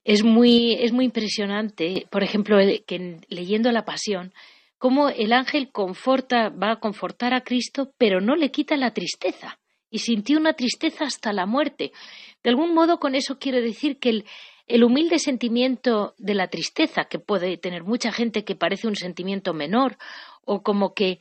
[0.04, 4.32] Es muy, es muy impresionante, por ejemplo, que en- leyendo la Pasión,
[4.78, 9.58] cómo el ángel conforta, va a confortar a Cristo, pero no le quita la tristeza.
[9.92, 11.92] Y sintió una tristeza hasta la muerte.
[12.44, 14.26] De algún modo, con eso quiero decir que el,
[14.66, 19.54] el humilde sentimiento de la tristeza, que puede tener mucha gente que parece un sentimiento
[19.54, 19.98] menor,
[20.46, 21.20] o como que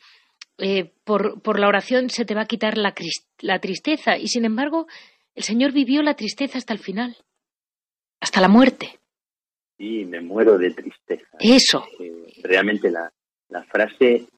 [0.58, 2.94] eh, por, por la oración se te va a quitar la,
[3.40, 4.86] la tristeza, y sin embargo,
[5.34, 7.16] el Señor vivió la tristeza hasta el final,
[8.20, 9.00] hasta la muerte.
[9.78, 11.26] Y me muero de tristeza.
[11.40, 11.84] Eso.
[11.98, 13.10] Eh, realmente la,
[13.48, 14.28] la frase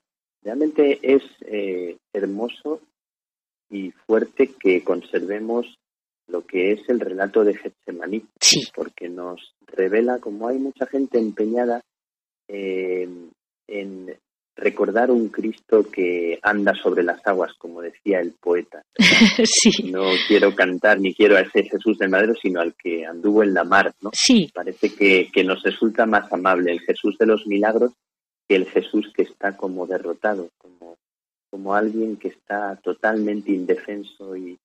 [0.42, 2.80] realmente es eh, hermoso
[3.72, 5.66] y fuerte que conservemos
[6.28, 11.18] lo que es el relato de Getsemaní, Sí, porque nos revela como hay mucha gente
[11.18, 11.82] empeñada
[12.48, 13.08] eh,
[13.66, 14.16] en
[14.54, 18.82] recordar un Cristo que anda sobre las aguas, como decía el poeta.
[19.44, 23.42] sí, No quiero cantar ni quiero a ese Jesús de madero, sino al que anduvo
[23.42, 24.10] en la mar, ¿no?
[24.12, 27.92] sí, Parece que, que nos resulta más amable el Jesús de los milagros
[28.46, 30.50] que el Jesús que está como derrotado,
[31.52, 34.58] como, alguien que está totalmente indefenso y,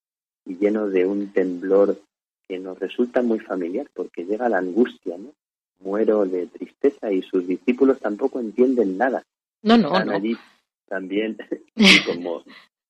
[0.45, 1.99] y lleno de un temblor
[2.47, 5.33] que nos resulta muy familiar, porque llega la angustia, ¿no?
[5.79, 9.23] Muero de tristeza y sus discípulos tampoco entienden nada.
[9.61, 10.13] no, no, Están no.
[10.13, 10.37] allí
[10.87, 11.37] también
[12.07, 12.43] como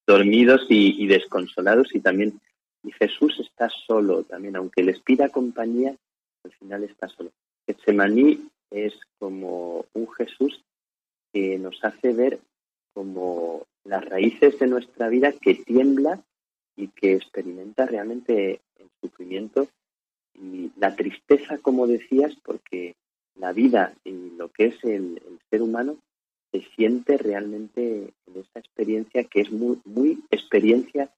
[0.05, 2.39] dormidos y, y desconsolados y también
[2.87, 5.95] y Jesús está solo también, aunque les pida compañía,
[6.43, 7.31] al final está solo.
[7.65, 10.61] Getsemaní es como un Jesús
[11.33, 12.39] que nos hace ver
[12.93, 16.21] como las raíces de nuestra vida que tiembla
[16.75, 19.67] y que experimenta realmente el sufrimiento
[20.33, 22.95] y la tristeza, como decías, porque
[23.35, 25.97] la vida y lo que es el, ser humano
[26.51, 31.09] se siente realmente en esa experiencia que es muy, muy experiencia,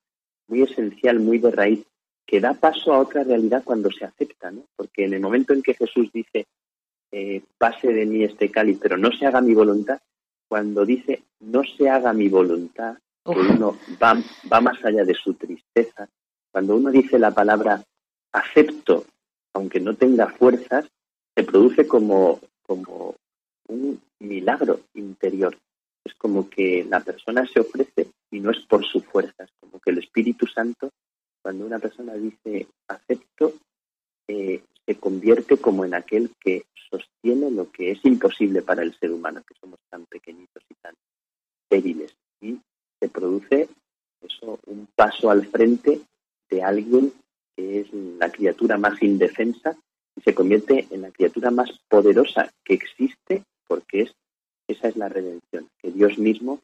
[0.47, 1.85] muy esencial, muy de raíz,
[2.25, 4.63] que da paso a otra realidad cuando se acepta, ¿no?
[4.75, 6.45] Porque en el momento en que Jesús dice,
[7.11, 9.99] eh, pase de mí este cáliz, pero no se haga mi voluntad,
[10.49, 13.49] cuando dice, no se haga mi voluntad, que Uf.
[13.51, 14.17] uno va,
[14.51, 16.09] va más allá de su tristeza,
[16.51, 17.83] cuando uno dice la palabra
[18.33, 19.05] acepto,
[19.53, 20.85] aunque no tenga fuerzas,
[21.35, 23.15] se produce como, como
[23.67, 25.57] un milagro interior.
[26.03, 29.91] Es como que la persona se ofrece y no es por sus fuerzas, como que
[29.91, 30.89] el Espíritu Santo,
[31.41, 33.53] cuando una persona dice acepto,
[34.27, 39.11] eh, se convierte como en aquel que sostiene lo que es imposible para el ser
[39.11, 40.95] humano, que somos tan pequeñitos y tan
[41.69, 42.11] débiles.
[42.41, 42.57] Y
[42.99, 43.69] se produce
[44.19, 46.01] eso, un paso al frente
[46.49, 47.13] de alguien
[47.55, 49.77] que es la criatura más indefensa
[50.15, 54.15] y se convierte en la criatura más poderosa que existe porque es,
[54.67, 56.61] esa es la redención, que Dios mismo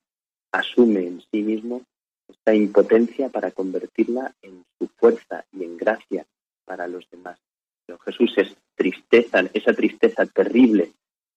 [0.52, 1.84] asume en sí mismo
[2.28, 6.26] esta impotencia para convertirla en su fuerza y en gracia
[6.66, 7.38] para los demás.
[8.06, 10.92] Jesús es tristeza, esa tristeza terrible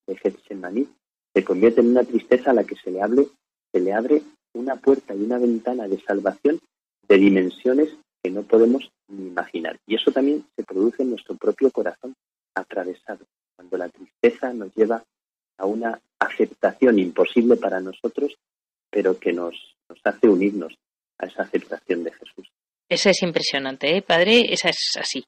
[0.07, 0.89] de Getsemaní,
[1.35, 3.27] se convierte en una tristeza a la que se le, hable,
[3.73, 4.23] se le abre
[4.55, 6.61] una puerta y una ventana de salvación
[7.07, 7.91] de dimensiones
[8.23, 9.79] que no podemos ni imaginar.
[9.87, 12.15] Y eso también se produce en nuestro propio corazón
[12.55, 13.25] atravesado,
[13.57, 15.05] cuando la tristeza nos lleva
[15.59, 18.37] a una aceptación imposible para nosotros,
[18.91, 19.55] pero que nos,
[20.05, 20.75] hace unirnos
[21.19, 22.49] a esa aceptación de Jesús.
[22.89, 24.53] Esa es impresionante, ¿eh, Padre?
[24.53, 25.25] Esa es así.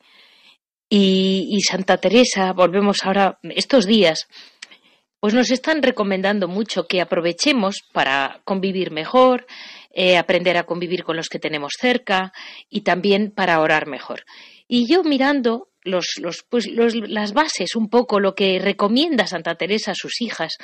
[0.92, 4.26] Y, Santa Teresa, volvemos ahora, estos días,
[5.20, 9.46] pues nos están recomendando mucho que aprovechemos para convivir mejor,
[9.92, 12.32] eh, aprender a convivir con los que tenemos cerca
[12.68, 14.24] y también para orar mejor.
[14.66, 19.92] Y yo mirando los, los, pues, las bases, un poco lo que recomienda Santa Teresa
[19.92, 20.58] a sus hijas,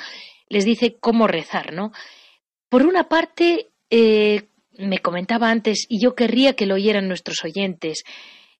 [0.49, 1.93] les dice cómo rezar, ¿no?
[2.67, 8.03] Por una parte, eh, me comentaba antes, y yo querría que lo oyeran nuestros oyentes,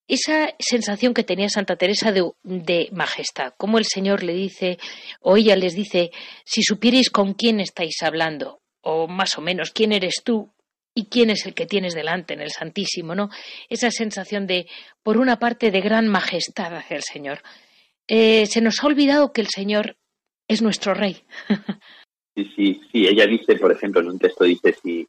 [0.07, 4.77] esa sensación que tenía Santa Teresa de, majestad, como el Señor le dice,
[5.21, 6.11] o ella les dice,
[6.45, 10.53] si supierais con quién estáis hablando, o más o menos quién eres tú
[10.95, 13.29] y quién es el que tienes delante en el Santísimo, ¿no?
[13.69, 14.67] Esa sensación de,
[15.03, 17.41] por una parte, de gran majestad hacia el Señor.
[18.07, 19.97] Eh, se nos ha olvidado que el Señor
[20.47, 21.17] es nuestro Rey.
[22.35, 23.07] sí, sí, sí.
[23.07, 25.07] Ella dice, por ejemplo, en un texto dice, si,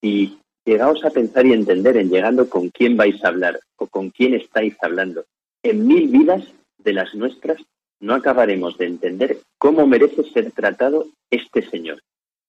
[0.00, 4.10] si llegaos a pensar y entender en llegando con quién vais a hablar o con
[4.10, 5.24] quién estáis hablando.
[5.62, 6.44] En mil vidas
[6.78, 7.60] de las nuestras
[8.00, 12.02] no acabaremos de entender cómo merece ser tratado este Señor,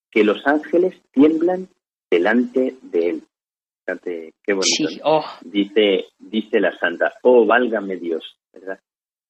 [0.09, 1.67] que los ángeles tiemblan
[2.09, 3.23] delante de él.
[3.85, 5.01] Fíjate, qué bonito.
[5.03, 5.25] Oh.
[5.41, 8.79] Dice, dice la santa, oh, válgame Dios, ¿verdad?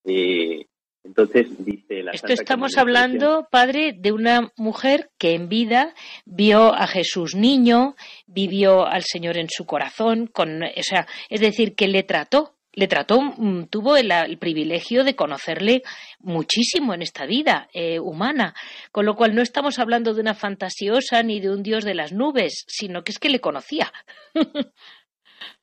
[0.05, 0.65] Eh,
[1.03, 5.93] entonces dice la Esto estamos hablando, padre, de una mujer que en vida
[6.25, 7.95] vio a Jesús niño,
[8.27, 12.87] vivió al Señor en su corazón, con, o sea, es decir, que le trató, le
[12.87, 15.81] trató, mm, tuvo el, privilegio de conocerle
[16.19, 18.53] muchísimo en esta vida eh, humana,
[18.91, 22.13] con lo cual no estamos hablando de una fantasiosa ni de un dios de las
[22.13, 23.91] nubes, sino que es que le conocía.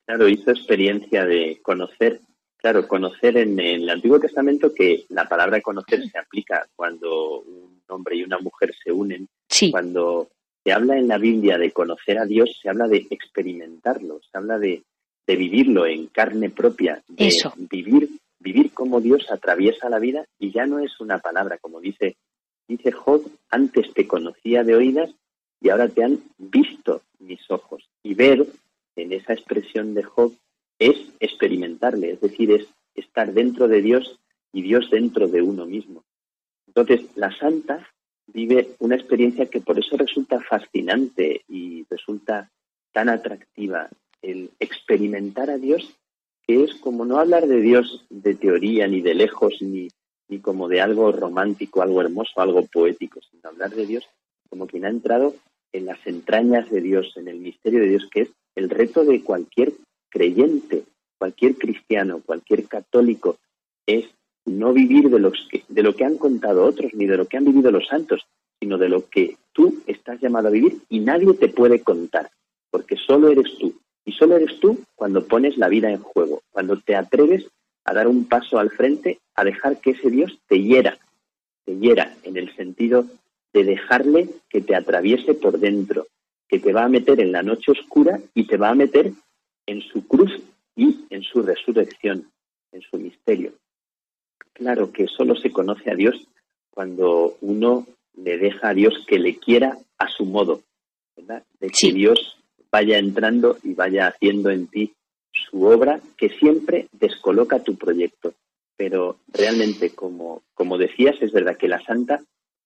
[0.05, 2.19] claro, hizo experiencia de conocer
[2.59, 8.17] Claro, conocer en el Antiguo Testamento que la palabra conocer se aplica cuando un hombre
[8.17, 9.27] y una mujer se unen.
[9.71, 10.29] Cuando
[10.63, 14.59] se habla en la Biblia de conocer a Dios, se habla de experimentarlo, se habla
[14.59, 14.83] de,
[15.25, 20.79] vivirlo en carne propia, de vivir vivir como Dios atraviesa la vida y ya no
[20.79, 22.15] es una palabra, como dice
[22.67, 25.09] dice Job, antes te conocía de oídas
[25.59, 27.83] y ahora te han visto mis ojos.
[28.03, 28.45] Y ver
[28.95, 30.33] en esa expresión de Job
[30.79, 34.19] es experimentarle, es decir, es estar dentro de Dios
[34.53, 36.03] y Dios dentro de uno mismo.
[36.67, 37.87] Entonces, la santa
[38.27, 42.49] vive una experiencia que por eso resulta fascinante y resulta
[42.91, 43.89] tan atractiva,
[44.21, 45.95] el experimentar a Dios,
[46.45, 49.87] que es como no hablar de Dios de teoría ni de lejos, ni,
[50.27, 54.05] ni como de algo romántico, algo hermoso, algo poético, sino hablar de Dios
[54.49, 55.35] como quien ha entrado
[55.71, 59.23] en las entrañas de Dios, en el misterio de Dios, que es el reto de
[59.23, 59.73] cualquier
[60.09, 60.83] creyente,
[61.17, 63.37] cualquier cristiano, cualquier católico,
[63.85, 64.05] es
[64.45, 67.37] no vivir de, los que, de lo que han contado otros, ni de lo que
[67.37, 68.25] han vivido los santos,
[68.59, 72.29] sino de lo que tú estás llamado a vivir y nadie te puede contar,
[72.71, 73.73] porque solo eres tú.
[74.05, 77.45] Y solo eres tú cuando pones la vida en juego, cuando te atreves
[77.85, 80.97] a dar un paso al frente, a dejar que ese Dios te hiera,
[81.65, 83.05] te hiera en el sentido
[83.53, 86.07] de dejarle que te atraviese por dentro,
[86.47, 89.11] que te va a meter en la noche oscura y te va a meter
[89.69, 90.31] en su cruz
[90.75, 92.27] y en su resurrección,
[92.71, 93.53] en su misterio.
[94.53, 96.15] Claro que solo se conoce a Dios
[96.71, 100.61] cuando uno le deja a Dios que le quiera a su modo,
[101.15, 101.43] ¿verdad?
[101.59, 102.37] De que Dios
[102.71, 104.93] vaya entrando y vaya haciendo en ti
[105.31, 108.33] su obra que siempre descoloca tu proyecto.
[108.75, 112.23] Pero realmente, como, como decías, es verdad que la santa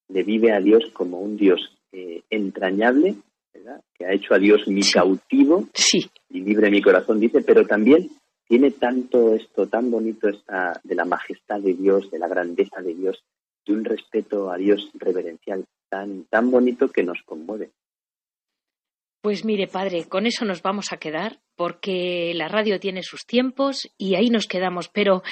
[0.08, 3.15] le vive a Dios como un Dios eh, entrañable,
[3.93, 5.67] que ha hecho a Dios mi cautivo
[6.29, 8.10] y libre mi corazón, dice, pero también
[8.47, 12.93] tiene tanto esto, tan bonito esta de la majestad de Dios, de la grandeza de
[12.93, 13.23] Dios,
[13.65, 17.71] de un respeto a Dios reverencial tan, tan bonito que nos conmueve.
[19.21, 23.89] Pues mire, padre, con eso nos vamos a quedar, porque la radio tiene sus tiempos
[23.97, 24.89] y ahí nos quedamos.
[24.89, 25.23] Pero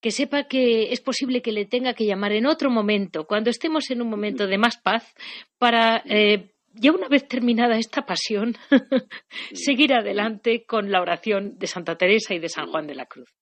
[0.00, 3.90] que sepa que es posible que le tenga que llamar en otro momento, cuando estemos
[3.90, 5.14] en un momento de más paz,
[5.58, 8.54] para, eh, ya una vez terminada esta pasión,
[9.52, 13.34] seguir adelante con la oración de Santa Teresa y de San Juan de la Cruz.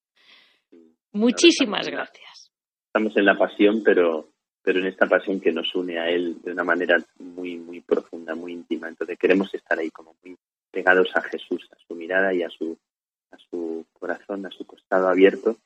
[1.11, 2.51] Muchísimas gracias.
[2.87, 4.29] Estamos en la pasión, pero,
[4.61, 8.35] pero en esta pasión que nos une a Él de una manera muy, muy profunda,
[8.35, 8.87] muy íntima.
[8.87, 10.37] Entonces queremos estar ahí como muy
[10.71, 12.77] pegados a Jesús, a su mirada y a su,
[13.31, 15.57] a su corazón, a su costado abierto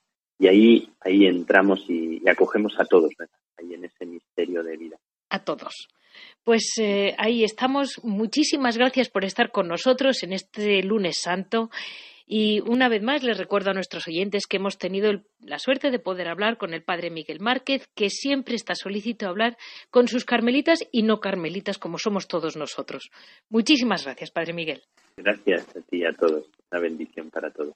[0.41, 3.11] y ahí, ahí entramos y, acogemos a todos,
[3.59, 4.97] ahí en ese misterio de vida.
[5.32, 5.88] A todos.
[6.43, 8.01] Pues eh, ahí estamos.
[8.03, 11.69] Muchísimas gracias por estar con nosotros en este lunes santo.
[12.27, 15.99] Y una vez más les recuerdo a nuestros oyentes que hemos tenido la suerte de
[15.99, 19.57] poder hablar con el padre Miguel Márquez, que siempre está solícito hablar
[19.89, 23.09] con sus carmelitas y no carmelitas como somos todos nosotros.
[23.49, 24.82] Muchísimas gracias, padre Miguel.
[25.15, 26.45] Gracias a ti y a todos.
[26.71, 27.75] Una bendición para todos.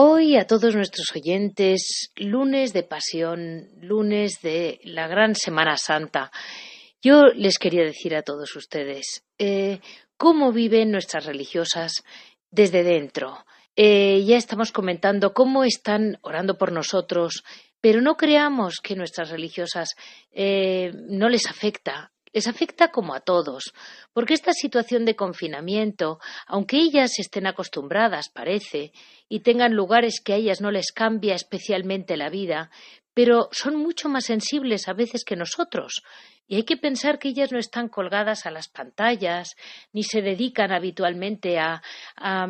[0.00, 6.30] Hoy a todos nuestros oyentes, lunes de pasión, lunes de la gran Semana Santa,
[7.02, 9.80] yo les quería decir a todos ustedes eh,
[10.16, 12.04] cómo viven nuestras religiosas
[12.48, 13.44] desde dentro.
[13.74, 17.42] Eh, ya estamos comentando cómo están orando por nosotros,
[17.80, 19.96] pero no creamos que nuestras religiosas
[20.30, 22.12] eh, no les afecta.
[22.38, 23.74] Les afecta como a todos,
[24.12, 28.92] porque esta situación de confinamiento, aunque ellas estén acostumbradas, parece,
[29.28, 32.70] y tengan lugares que a ellas no les cambia especialmente la vida,
[33.12, 36.04] pero son mucho más sensibles a veces que nosotros.
[36.46, 39.56] Y hay que pensar que ellas no están colgadas a las pantallas,
[39.92, 41.82] ni se dedican habitualmente a,
[42.14, 42.46] a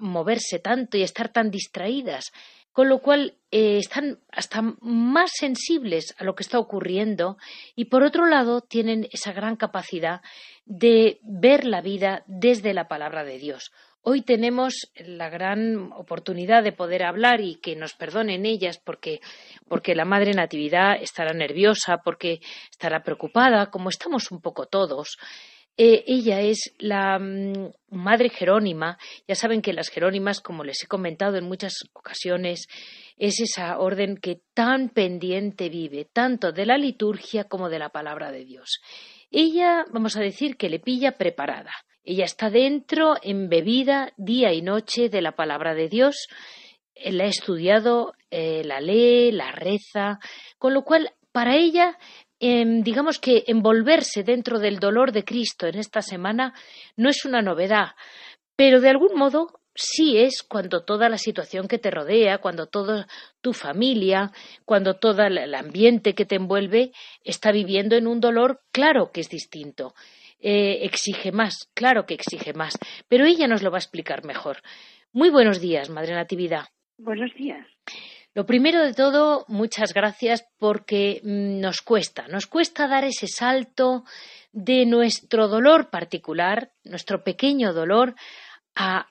[0.00, 2.32] moverse tanto y a estar tan distraídas
[2.72, 7.36] con lo cual eh, están hasta más sensibles a lo que está ocurriendo
[7.74, 10.20] y por otro lado tienen esa gran capacidad
[10.64, 13.72] de ver la vida desde la palabra de Dios.
[14.02, 19.20] Hoy tenemos la gran oportunidad de poder hablar y que nos perdonen ellas porque,
[19.68, 22.40] porque la Madre Natividad estará nerviosa, porque
[22.70, 25.18] estará preocupada, como estamos un poco todos.
[25.76, 28.98] Eh, ella es la mm, Madre Jerónima.
[29.26, 32.66] Ya saben que las Jerónimas, como les he comentado en muchas ocasiones,
[33.16, 38.30] es esa orden que tan pendiente vive, tanto de la liturgia como de la palabra
[38.30, 38.80] de Dios.
[39.30, 41.72] Ella, vamos a decir, que le pilla preparada.
[42.02, 46.28] Ella está dentro, embebida día y noche de la palabra de Dios.
[46.94, 50.18] La ha estudiado, eh, la lee, la reza,
[50.58, 51.98] con lo cual para ella
[52.40, 56.54] Em, digamos que envolverse dentro del dolor de Cristo en esta semana
[56.96, 57.90] no es una novedad,
[58.56, 63.06] pero de algún modo sí es cuando toda la situación que te rodea, cuando toda
[63.42, 64.32] tu familia,
[64.64, 66.92] cuando todo el ambiente que te envuelve
[67.24, 69.94] está viviendo en un dolor, claro que es distinto.
[70.40, 72.78] Eh, exige más, claro que exige más,
[73.08, 74.62] pero ella nos lo va a explicar mejor.
[75.12, 76.68] Muy buenos días, Madre Natividad.
[76.96, 77.66] Buenos días.
[78.32, 84.04] Lo primero de todo, muchas gracias porque mm, nos cuesta, nos cuesta dar ese salto
[84.52, 88.14] de nuestro dolor particular, nuestro pequeño dolor,
[88.76, 89.06] a,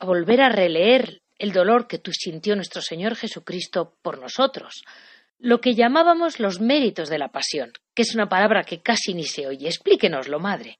[0.00, 4.84] volver a releer el dolor que sintió nuestro Señor Jesucristo por nosotros.
[5.38, 9.24] Lo que llamábamos los méritos de la pasión, que es una palabra que casi ni
[9.24, 9.66] se oye.
[9.66, 10.78] Explíquenoslo, madre.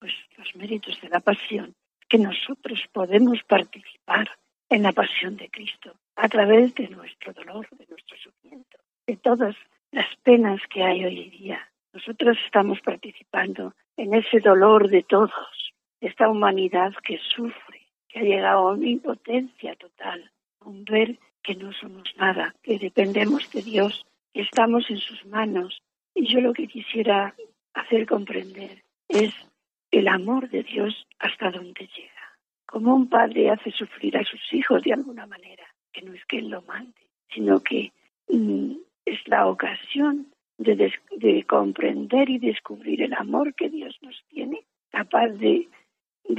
[0.00, 1.74] Pues los méritos de la pasión,
[2.08, 4.28] que nosotros podemos participar
[4.68, 9.56] en la pasión de Cristo a través de nuestro dolor, de nuestro sufrimiento, de todas
[9.90, 11.60] las penas que hay hoy día.
[11.92, 18.22] Nosotros estamos participando en ese dolor de todos, de esta humanidad que sufre, que ha
[18.22, 23.62] llegado a una impotencia total, a un ver que no somos nada, que dependemos de
[23.62, 25.82] Dios, que estamos en sus manos.
[26.14, 27.34] Y yo lo que quisiera
[27.74, 29.34] hacer comprender es
[29.90, 32.22] el amor de Dios hasta dónde llega
[32.72, 35.62] como un padre hace sufrir a sus hijos de alguna manera,
[35.92, 37.00] que no es que él lo mande,
[37.34, 37.92] sino que
[38.28, 38.72] mm,
[39.04, 45.68] es la ocasión de, comprender y descubrir el amor que Dios nos tiene, capaz de,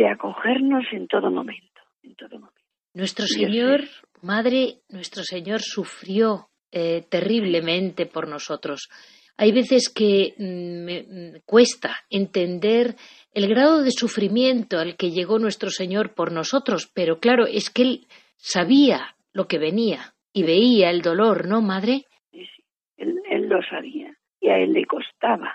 [0.10, 2.62] acogernos en todo momento, en todo momento.
[2.94, 3.82] Nuestro Señor,
[4.22, 8.90] Madre, nuestro Señor sufrió eh, terriblemente por nosotros.
[9.38, 12.96] Hay veces que mm, me mm, cuesta entender
[13.34, 17.82] el grado de sufrimiento al que llegó nuestro Señor por nosotros, pero claro, es que
[17.82, 22.06] Él sabía lo que venía y veía el dolor, ¿no, madre?
[22.32, 22.64] Sí, sí,
[22.98, 25.54] él, lo sabía y a Él le costaba,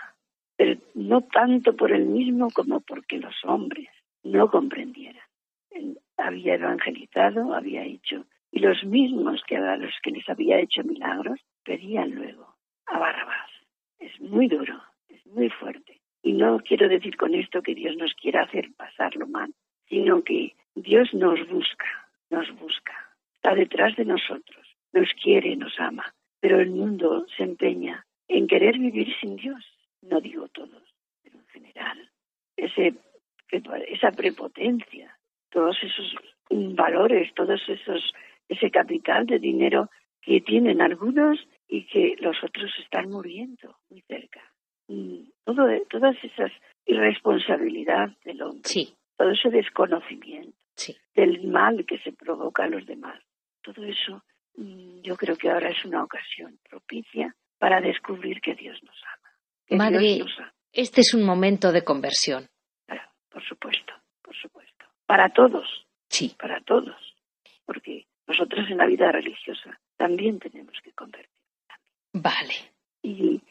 [0.56, 3.88] pero no tanto por Él mismo como porque los hombres
[4.22, 5.22] no comprendieran.
[5.70, 10.82] Él había evangelizado, había hecho Y los mismos que a los que les había hecho
[10.82, 12.54] milagros pedían luego
[12.86, 13.50] a Barrabás.
[13.98, 16.00] Es muy duro, es muy fuerte.
[16.22, 19.52] Y no quiero decir con esto que Dios nos quiera hacer pasarlo mal,
[19.88, 23.07] sino que Dios nos busca, nos busca,
[23.38, 28.78] está detrás de nosotros, nos quiere, nos ama, pero el mundo se empeña en querer
[28.78, 29.64] vivir sin Dios.
[30.02, 30.82] No digo todos,
[31.22, 32.10] pero en general.
[32.56, 32.94] Ese,
[33.88, 35.16] esa prepotencia,
[35.50, 36.14] todos esos
[36.50, 38.12] valores, todos esos,
[38.48, 39.88] ese capital de dinero
[40.20, 44.42] que tienen algunos y que los otros están muriendo muy cerca.
[44.88, 46.50] Y todo, todas esas
[46.86, 48.62] irresponsabilidad del hombre,
[49.16, 50.56] todo ese desconocimiento
[51.14, 53.20] del mal que se provoca a los demás,
[53.72, 54.22] todo eso
[54.56, 59.78] mm, yo creo que ahora es una ocasión propicia para descubrir que Dios nos ama.
[59.90, 60.24] Madre,
[60.72, 62.48] este es un momento de conversión.
[63.28, 63.92] por supuesto,
[64.22, 64.84] por supuesto.
[65.06, 65.86] Para todos.
[66.08, 66.34] Sí.
[66.38, 66.96] Para todos.
[67.66, 71.30] Porque nosotros en la vida religiosa también tenemos que convertir.
[72.12, 72.54] Vale.
[73.02, 73.42] Y,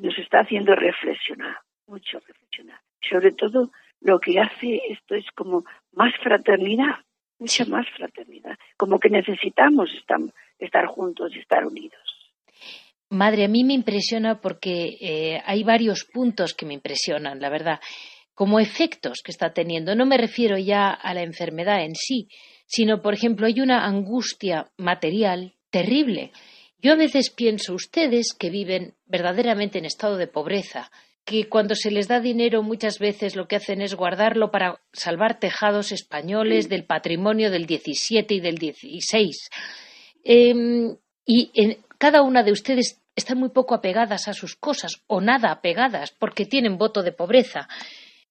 [0.00, 2.80] nos está haciendo reflexionar, mucho reflexionar.
[3.08, 7.04] Sobre todo lo que hace esto es como más fraternidad,
[7.40, 8.56] mucha más fraternidad.
[8.76, 9.90] Como que necesitamos
[10.60, 12.00] estar, juntos y estar unidos.
[13.08, 17.80] Madre, a mí me impresiona porque eh, hay varios puntos que me impresionan, la verdad,
[18.34, 19.96] como efectos que está teniendo.
[19.96, 22.28] No me refiero ya a la enfermedad en sí,
[22.66, 26.30] sino, por ejemplo, hay una angustia material terrible.
[26.78, 30.90] Yo a veces pienso, ustedes que viven verdaderamente en estado de pobreza,
[31.24, 35.38] que cuando se les da dinero muchas veces lo que hacen es guardarlo para salvar
[35.38, 39.50] tejados españoles del patrimonio del 17 y del 16.
[40.24, 45.20] Em, y en, cada una de ustedes están muy poco apegadas a sus cosas o
[45.20, 47.68] nada apegadas porque tienen voto de pobreza.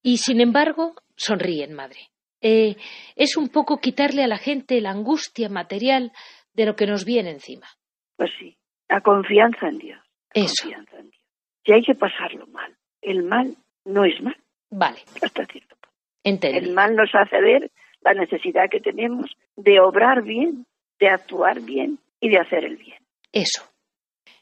[0.01, 2.09] Y sin embargo, sonríen, madre.
[2.41, 2.75] Eh,
[3.15, 6.11] es un poco quitarle a la gente la angustia material
[6.53, 7.67] de lo que nos viene encima.
[8.15, 9.99] Pues sí, la confianza en Dios.
[10.33, 10.63] Eso.
[10.63, 11.23] Confianza en Dios.
[11.65, 14.35] Si hay que pasarlo mal, el mal no es mal.
[14.69, 14.99] Vale.
[15.21, 16.47] Hasta cierto punto.
[16.47, 17.71] El mal nos hace ver
[18.01, 20.65] la necesidad que tenemos de obrar bien,
[20.99, 22.97] de actuar bien y de hacer el bien.
[23.31, 23.63] Eso.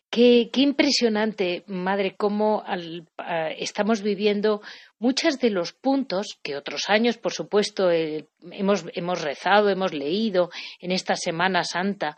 [0.09, 2.63] Qué, qué impresionante, madre, cómo
[3.57, 4.61] estamos viviendo
[4.99, 10.49] muchos de los puntos que otros años, por supuesto, eh, hemos, hemos rezado, hemos leído
[10.79, 12.15] en esta Semana Santa,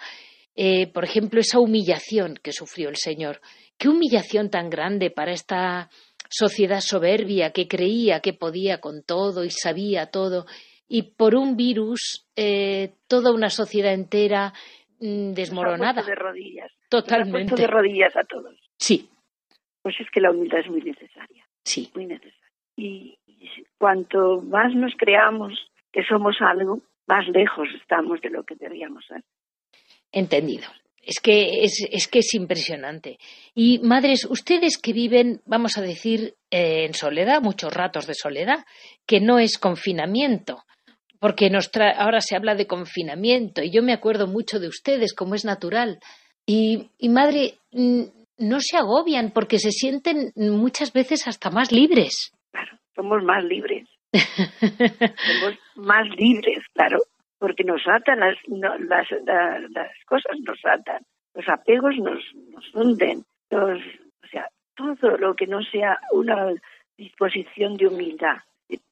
[0.56, 3.42] eh, por ejemplo, esa humillación que sufrió el Señor.
[3.78, 5.90] Qué humillación tan grande para esta
[6.30, 10.46] sociedad soberbia que creía que podía con todo y sabía todo,
[10.88, 14.54] y por un virus eh, toda una sociedad entera
[15.00, 16.04] mm, desmoronada.
[16.04, 16.72] de rodillas.
[16.90, 17.56] Totalmente.
[17.56, 18.56] de rodillas a todos.
[18.78, 19.10] Sí.
[19.82, 21.46] Pues es que la humildad es muy necesaria.
[21.64, 21.92] Sí.
[21.94, 22.40] Muy necesaria.
[22.76, 25.54] Y, y cuanto más nos creamos
[25.92, 29.24] que somos algo, más lejos estamos de lo que deberíamos ser.
[30.12, 30.68] Entendido.
[31.02, 33.18] Es que es, es que es impresionante.
[33.56, 38.66] Y madres, ustedes que viven, vamos a decir, eh, en soledad, muchos ratos de soledad,
[39.06, 40.64] que no es confinamiento,
[41.20, 45.36] porque nos ahora se habla de confinamiento y yo me acuerdo mucho de ustedes, como
[45.36, 46.00] es natural.
[46.46, 52.32] Y, y madre, no se agobian porque se sienten muchas veces hasta más libres.
[52.52, 53.88] Claro, somos más libres.
[54.14, 56.98] somos más libres, claro
[57.40, 59.10] porque nos atan, las, las,
[59.72, 62.20] las, cosas nos atan, los apegos nos,
[62.52, 63.80] nos hunden, los,
[64.24, 66.54] o sea, todo lo que no sea una
[66.98, 68.38] disposición de humildad,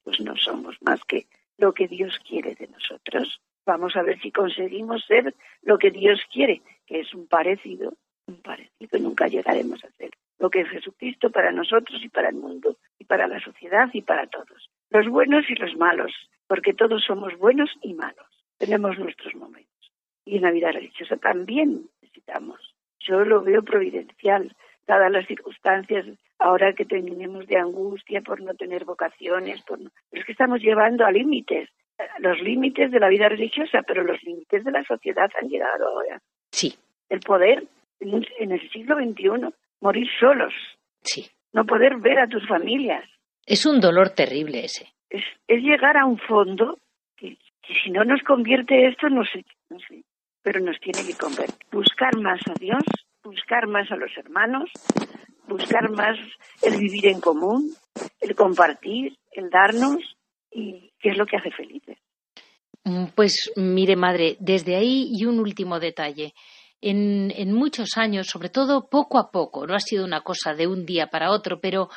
[0.03, 1.27] pues no somos más que
[1.57, 3.41] lo que Dios quiere de nosotros.
[3.65, 7.93] Vamos a ver si conseguimos ser lo que Dios quiere, que es un parecido,
[8.27, 12.35] un parecido, nunca llegaremos a ser lo que es Jesucristo para nosotros y para el
[12.35, 16.13] mundo, y para la sociedad y para todos, los buenos y los malos,
[16.45, 19.91] porque todos somos buenos y malos tenemos nuestros momentos.
[20.25, 22.59] Y en la vida religiosa también necesitamos.
[22.99, 24.55] Yo lo veo providencial,
[24.85, 26.05] dadas las circunstancias
[26.39, 29.79] ahora que tenemos de angustia por no tener vocaciones, por
[30.11, 31.69] es que estamos llevando a límites,
[32.19, 36.21] los límites de la vida religiosa, pero los límites de la sociedad han llegado ahora.
[36.51, 36.75] Sí.
[37.09, 37.63] El poder
[37.99, 40.53] en el siglo XXI, morir solos.
[41.01, 41.27] Sí.
[41.53, 43.03] No poder ver a tus familias.
[43.45, 44.93] Es un dolor terrible ese.
[45.09, 46.77] Es, es llegar a un fondo
[47.69, 50.03] y si no nos convierte esto, no sé, no sé,
[50.41, 51.55] pero nos tiene que convertir.
[51.71, 52.83] Buscar más a Dios,
[53.23, 54.69] buscar más a los hermanos,
[55.47, 56.17] buscar más
[56.61, 57.73] el vivir en común,
[58.21, 59.97] el compartir, el darnos
[60.51, 61.97] y qué es lo que hace felices.
[62.83, 66.33] Mm, pues mire, madre, desde ahí y un último detalle.
[66.79, 70.67] En, en, muchos años, sobre todo poco a poco, no ha sido una cosa de
[70.67, 71.89] un día para otro, pero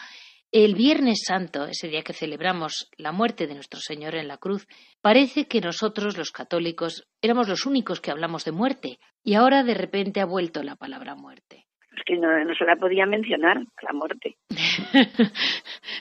[0.52, 4.66] El Viernes Santo, ese día que celebramos la muerte de nuestro Señor en la cruz,
[5.00, 9.74] parece que nosotros los católicos éramos los únicos que hablamos de muerte y ahora de
[9.74, 11.66] repente ha vuelto la palabra muerte.
[11.96, 12.28] Es que no,
[12.58, 14.38] se la podía mencionar, la muerte.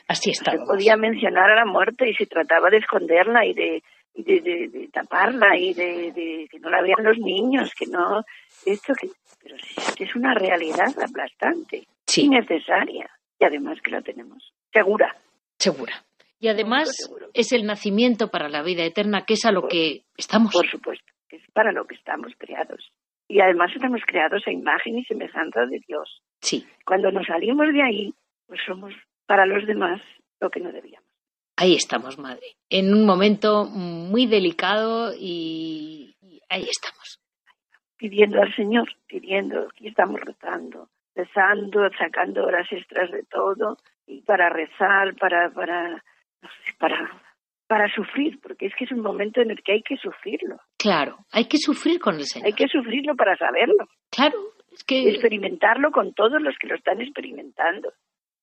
[0.08, 0.54] Así está.
[0.54, 3.84] No se podía mencionar a la muerte y se trataba de esconderla y de,
[4.16, 8.24] de, taparla y de, que no la vean los niños, que no...
[8.66, 9.10] Esto que,
[9.43, 12.26] pero sí, es una realidad aplastante, sí.
[12.26, 13.08] innecesaria
[13.39, 15.15] y además que la tenemos segura.
[15.57, 16.03] Segura.
[16.39, 16.89] Y además
[17.33, 20.53] es el nacimiento para la vida eterna, que es a lo que estamos.
[20.53, 22.91] Por supuesto, que es para lo que estamos creados.
[23.27, 26.21] Y además estamos creados a imagen y semejanza de Dios.
[26.41, 26.65] Sí.
[26.85, 28.13] Cuando nos salimos de ahí,
[28.47, 28.93] pues somos
[29.25, 30.01] para los demás
[30.39, 31.07] lo que no debíamos.
[31.57, 32.55] Ahí estamos, madre.
[32.69, 36.15] En un momento muy delicado y,
[36.47, 37.19] ahí estamos.
[37.97, 44.49] Pidiendo al Señor, pidiendo, y estamos rezando, rezando, sacando horas extras de todo, y para
[44.49, 46.03] rezar, para, para,
[46.78, 47.22] para,
[47.68, 50.57] para sufrir, porque es que es un momento en el que hay que sufrirlo.
[50.78, 52.47] Claro, hay que sufrir con el Señor.
[52.47, 53.88] Hay que sufrirlo para saberlo.
[54.10, 54.38] Claro,
[54.72, 55.10] es que...
[55.10, 57.93] Experimentarlo con todos los que lo están experimentando.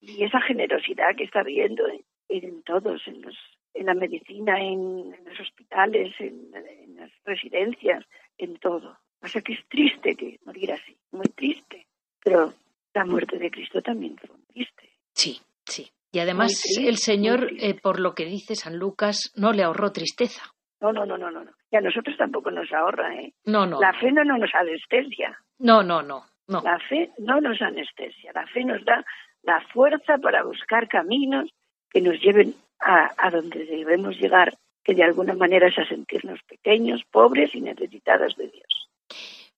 [0.01, 1.83] Y esa generosidad que está habiendo
[2.29, 3.37] en, todos, en, los,
[3.75, 8.05] en la medicina, en, los hospitales, en, en, las residencias,
[8.39, 8.99] en todo.
[9.23, 11.86] O sea que es triste que morir así, muy triste.
[12.27, 12.53] Pero
[12.93, 14.91] la muerte de Cristo también fue triste.
[15.14, 15.89] Sí, sí.
[16.11, 20.43] Y además el Señor, eh, por lo que dice San Lucas, no le ahorró tristeza.
[20.81, 21.45] No, no, no, no, no.
[21.70, 23.33] Y a nosotros tampoco nos ahorra, ¿eh?
[23.45, 23.81] No, no.
[23.81, 25.39] La fe no nos anestesia.
[25.61, 26.62] No, no, no, no.
[26.62, 28.33] La fe no nos anestesia.
[28.35, 29.05] La fe nos da
[29.45, 31.49] la fuerza para buscar caminos
[31.91, 34.53] que nos lleven a, a donde debemos llegar,
[34.83, 38.86] que de alguna manera es a sentirnos pequeños, pobres y necesitados de Dios.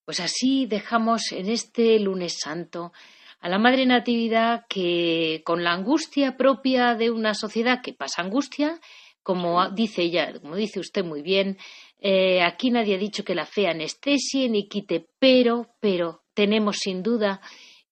[0.09, 2.95] Pues así dejamos en este lunes santo
[3.41, 8.81] a la Madre Natividad que con la angustia propia de una sociedad que pasa angustia,
[9.23, 11.59] como dice ella, como dice usted muy bien,
[12.01, 17.03] eh, aquí nadie ha dicho que la fe anestesie ni quite, pero, pero tenemos sin
[17.03, 17.43] duda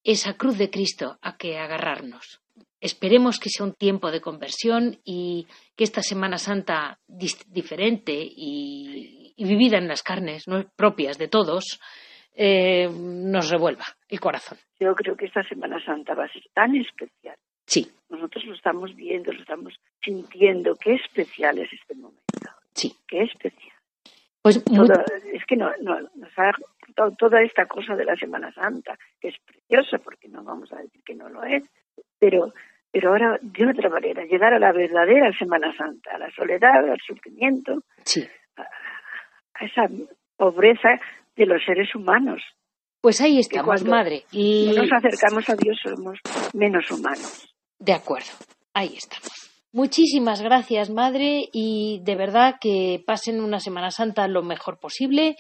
[0.03, 2.41] esa cruz de Cristo a que agarrarnos.
[2.81, 5.47] Esperemos que sea un tiempo de conversión y
[5.77, 10.45] que esta Semana Santa diferente y, vivida en las carnes
[10.77, 11.79] propias de todos
[12.37, 14.59] eh, nos revuelva el corazón.
[14.79, 17.37] Yo creo que esta Semana Santa va a ser tan especial.
[17.67, 17.91] Sí.
[18.11, 20.77] Nosotros lo estamos viendo, lo estamos sintiendo.
[20.77, 22.21] Qué especial es este momento.
[22.75, 22.95] Sí.
[23.09, 23.75] Qué especial.
[24.43, 24.63] Pues
[25.33, 26.53] es que no, no, nos ha
[27.19, 31.03] toda esta cosa de la Semana Santa, que es preciosa, porque no vamos a decir
[31.05, 31.65] que no lo es,
[32.19, 32.53] pero,
[32.93, 37.01] pero ahora de otra manera, llegar a la verdadera Semana Santa, a la soledad, al
[37.01, 38.25] sufrimiento, sí.
[38.57, 39.89] a esa
[40.37, 41.01] pobreza
[41.37, 42.43] de los seres humanos.
[43.01, 44.25] Pues ahí estamos, madre.
[44.33, 46.19] Y nos acercamos a Dios somos
[46.55, 47.55] menos humanos.
[47.79, 48.33] De acuerdo,
[48.75, 49.31] ahí estamos.
[49.73, 55.37] Muchísimas gracias, madre, y de verdad que pasen una Semana Santa lo mejor posible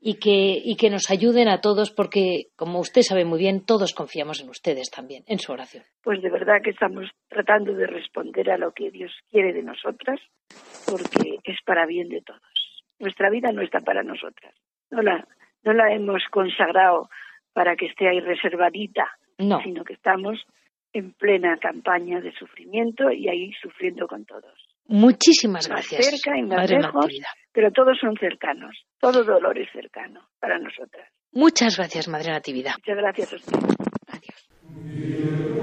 [0.00, 3.92] y que, y que nos ayuden a todos, porque, como usted sabe muy bien, todos
[3.92, 5.84] confiamos en ustedes también, en su oración.
[6.02, 10.20] Pues de verdad que estamos tratando de responder a lo que Dios quiere de nosotras,
[10.86, 12.40] porque es para bien de todos.
[12.98, 14.54] Nuestra vida no está para nosotras,
[14.90, 15.26] no la,
[15.64, 17.08] no la hemos consagrado
[17.52, 19.06] para que esté ahí reservadita,
[19.36, 20.38] sino que estamos
[20.92, 24.54] en plena campaña de sufrimiento y ahí sufriendo con todos.
[24.86, 26.00] Muchísimas gracias.
[26.00, 27.06] Más cerca y más lejos,
[27.52, 28.76] pero todos son cercanos.
[28.98, 31.08] Todo dolor es cercano para nosotras.
[31.32, 32.72] Muchas gracias, Madre Natividad.
[32.78, 33.58] Muchas gracias a usted.
[34.08, 35.59] Adiós.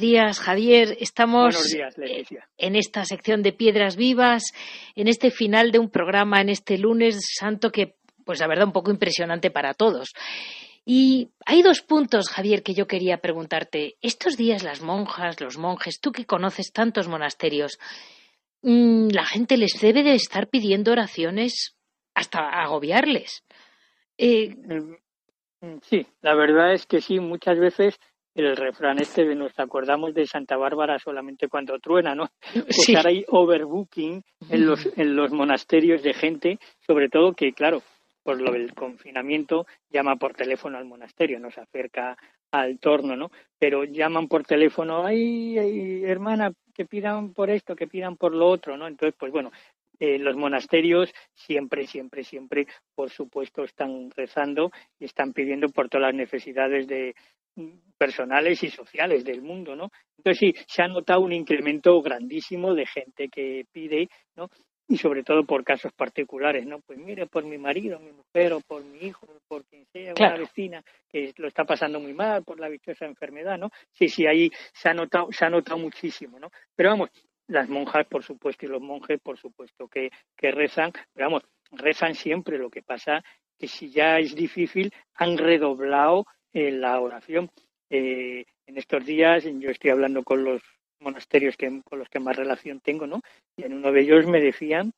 [0.00, 0.96] Buenos días, Javier.
[0.98, 1.76] Estamos
[2.56, 4.44] en esta sección de Piedras Vivas,
[4.94, 8.72] en este final de un programa, en este lunes santo que, pues la verdad, un
[8.72, 10.14] poco impresionante para todos.
[10.86, 13.96] Y hay dos puntos, Javier, que yo quería preguntarte.
[14.00, 17.78] Estos días las monjas, los monjes, tú que conoces tantos monasterios,
[18.62, 21.76] mm, la gente les debe de estar pidiendo oraciones
[22.14, 23.44] hasta agobiarles.
[24.16, 24.56] Eh,
[25.62, 28.00] Mm, sí, la verdad es que sí, muchas veces
[28.34, 32.28] el refrán este de nos acordamos de Santa Bárbara solamente cuando truena, ¿no?
[32.66, 37.82] Pues ahora hay overbooking en los, en los monasterios de gente, sobre todo que, claro,
[38.22, 42.16] por lo del confinamiento, llama por teléfono al monasterio, no se acerca
[42.52, 43.30] al torno, ¿no?
[43.58, 48.76] Pero llaman por teléfono, ay, hermana, que pidan por esto, que pidan por lo otro,
[48.76, 48.86] ¿no?
[48.86, 49.50] Entonces, pues bueno,
[50.00, 56.08] eh, los monasterios siempre, siempre, siempre, por supuesto, están rezando y están pidiendo por todas
[56.08, 57.14] las necesidades de
[57.56, 59.90] mm, personales y sociales del mundo, ¿no?
[60.16, 64.48] Entonces sí, se ha notado un incremento grandísimo de gente que pide, ¿no?
[64.90, 66.80] y sobre todo por casos particulares, ¿no?
[66.80, 70.36] Pues mire, por mi marido, mi mujer o por mi hijo, por quien sea, una
[70.36, 73.70] vecina que lo está pasando muy mal por la dichosa enfermedad, ¿no?
[73.92, 76.50] Sí, sí, ahí se ha notado, se ha notado muchísimo, ¿no?
[76.74, 77.10] Pero vamos,
[77.50, 81.42] las monjas, por supuesto, y los monjes, por supuesto, que, que rezan, pero vamos,
[81.72, 83.22] rezan siempre, lo que pasa
[83.58, 87.50] que si ya es difícil, han redoblado eh, la oración.
[87.90, 90.62] Eh, en estos días yo estoy hablando con los
[91.00, 93.20] monasterios que, con los que más relación tengo, ¿no?
[93.56, 94.92] Y en uno de ellos me decían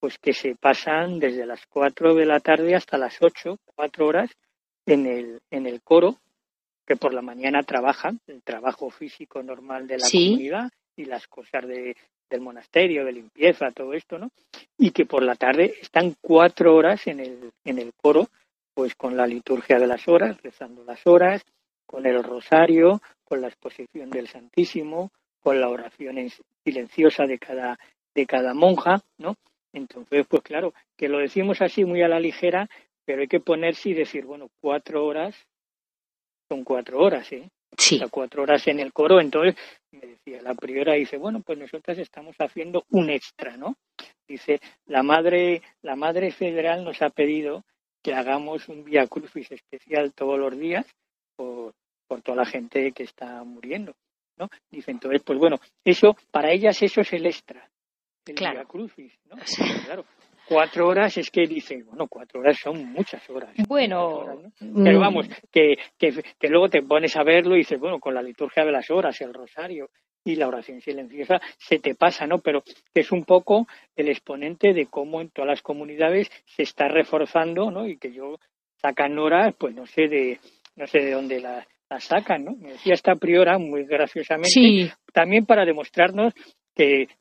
[0.00, 4.30] pues que se pasan desde las 4 de la tarde hasta las 8, cuatro horas
[4.86, 6.16] en el, en el coro,
[6.86, 10.70] que por la mañana trabajan, el trabajo físico normal de la comunidad
[11.00, 11.96] y las cosas de,
[12.28, 14.30] del monasterio, de limpieza, todo esto, ¿no?
[14.78, 18.28] Y que por la tarde están cuatro horas en el, en el coro,
[18.74, 21.42] pues con la liturgia de las horas, rezando las horas,
[21.86, 26.16] con el rosario, con la exposición del Santísimo, con la oración
[26.64, 27.78] silenciosa de cada,
[28.14, 29.34] de cada monja, ¿no?
[29.72, 32.68] Entonces, pues claro, que lo decimos así muy a la ligera,
[33.04, 35.34] pero hay que ponerse y decir, bueno, cuatro horas
[36.48, 37.48] son cuatro horas, ¿eh?
[37.76, 38.00] Sí.
[38.10, 39.20] cuatro horas en el coro.
[39.20, 39.56] Entonces,
[39.92, 43.76] me decía la priora, dice, bueno, pues nosotras estamos haciendo un extra, ¿no?
[44.26, 47.64] Dice, la madre, la madre federal nos ha pedido
[48.02, 50.86] que hagamos un vía crucis especial todos los días
[51.36, 51.74] por,
[52.06, 53.94] por toda la gente que está muriendo.
[54.40, 54.48] ¿no?
[54.70, 57.68] Dice, entonces, pues bueno, eso, para ellas eso es el extra,
[58.26, 58.66] el claro.
[58.66, 59.36] crucis, ¿no?
[59.84, 60.04] claro.
[60.50, 63.54] Cuatro horas es que dice, bueno, cuatro horas son muchas horas.
[63.68, 65.00] Bueno, pero mm.
[65.00, 68.64] vamos, que, que, que, luego te pones a verlo y dices, bueno, con la liturgia
[68.64, 69.90] de las horas, el rosario
[70.24, 72.38] y la oración silenciosa, se te pasa, ¿no?
[72.38, 77.70] Pero es un poco el exponente de cómo en todas las comunidades se está reforzando,
[77.70, 77.86] ¿no?
[77.86, 78.40] Y que yo
[78.82, 80.40] sacan horas, pues no sé de,
[80.74, 82.56] no sé de dónde la, la sacan, ¿no?
[82.56, 86.34] Me decía esta priora muy graciosamente, también para demostrarnos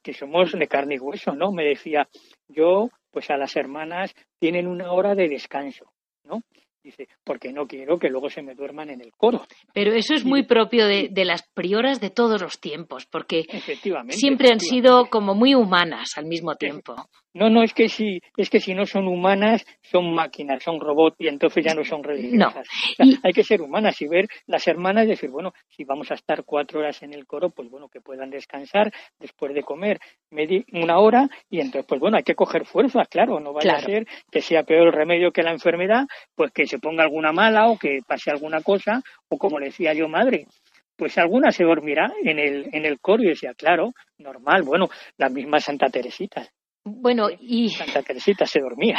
[0.01, 1.51] que, somos de carne y hueso, ¿no?
[1.51, 2.07] Me decía,
[2.47, 5.91] yo, pues a las hermanas tienen una hora de descanso,
[6.23, 6.41] ¿no?
[6.89, 9.45] Dice, porque no quiero que luego se me duerman en el coro.
[9.75, 13.43] Pero eso es muy propio de, de las prioras de todos los tiempos, porque
[14.09, 16.95] siempre han sido como muy humanas al mismo tiempo.
[17.33, 21.15] No, no, es que si, es que si no son humanas, son máquinas, son robots
[21.19, 22.67] y entonces ya no son religiosas.
[23.23, 26.43] Hay que ser humanas y ver las hermanas y decir, bueno, si vamos a estar
[26.43, 29.99] cuatro horas en el coro, pues bueno, que puedan descansar después de comer
[30.73, 34.07] una hora y entonces, pues bueno, hay que coger fuerzas, claro, no vaya a ser
[34.31, 37.77] que sea peor el remedio que la enfermedad, pues que se ponga alguna mala o
[37.77, 40.47] que pase alguna cosa, o como le decía yo, madre,
[40.95, 45.29] pues alguna se dormirá en el, en el coro y decía, claro, normal, bueno, la
[45.29, 46.47] misma Santa Teresita,
[46.97, 47.69] bueno, y...
[47.69, 48.97] Santa Teresita se dormía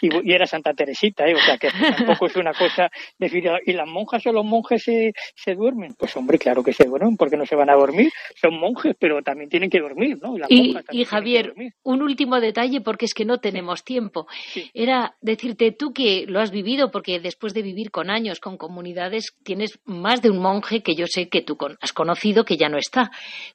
[0.00, 1.34] y, era Santa Teresita, ¿eh?
[1.34, 3.58] o sea que tampoco es una cosa definitiva.
[3.64, 5.94] ¿Y las monjas o los monjes se, se duermen?
[5.98, 8.10] Pues hombre, claro que se duermen, porque no se van a dormir.
[8.40, 10.34] Son monjes, pero también tienen que dormir, ¿no?
[10.48, 14.26] Y, y, Javier, un último detalle, porque es que no tenemos tiempo.
[14.74, 19.34] Era decirte tú que lo has vivido, porque después de vivir con años, con comunidades,
[19.42, 22.78] tienes más de un monje que yo sé que tú has conocido que ya no
[22.78, 23.10] está.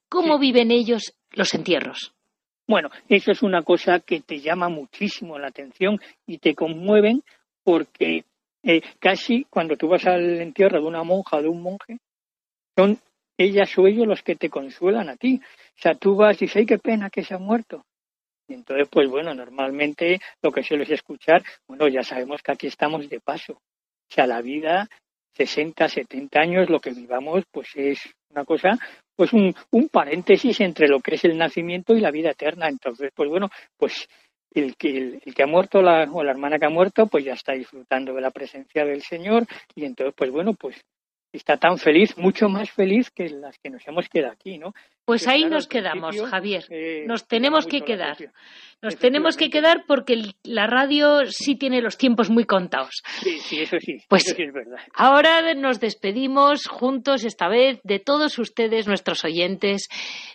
[0.10, 2.17] ¿Cómo viven ellos los entierros?
[2.68, 7.24] Bueno, eso es una cosa que te llama muchísimo la atención y te conmueven
[7.64, 8.26] porque
[8.64, 11.98] eh, casi cuando tú vas al entierro de una monja o de un monje,
[12.76, 13.00] son
[13.38, 15.40] ellas o ellos los que te consuelan a ti.
[15.40, 17.86] O sea, tú vas y dices, ¡ay, qué pena que se ha muerto!
[18.50, 23.08] Y entonces, pues bueno, normalmente lo que sueles escuchar, bueno, ya sabemos que aquí estamos
[23.10, 23.54] de paso.
[23.54, 24.90] O sea, la vida,
[25.38, 28.78] 60, 70 años, lo que vivamos, pues es una cosa
[29.18, 32.70] pues un, un paréntesis entre lo que es el nacimiento y la vida eterna.
[32.70, 34.08] Entonces, pues bueno, pues
[34.52, 37.34] el que, el, que ha muerto la, o la hermana que ha muerto, pues ya
[37.34, 40.80] está disfrutando de la presencia del Señor y entonces, pues bueno, pues
[41.34, 44.74] está tan feliz, mucho más feliz que las que nos hemos quedado aquí, ¿no?
[45.08, 46.66] Pues ahí nos quedamos, Javier.
[46.70, 48.18] Eh, nos tenemos que quedar.
[48.80, 53.02] Nos tenemos que quedar porque la radio sí tiene los tiempos muy contados.
[53.24, 53.98] Sí, sí, eso sí.
[54.08, 54.78] Pues es verdad.
[54.94, 59.88] ahora nos despedimos juntos esta vez de todos ustedes, nuestros oyentes.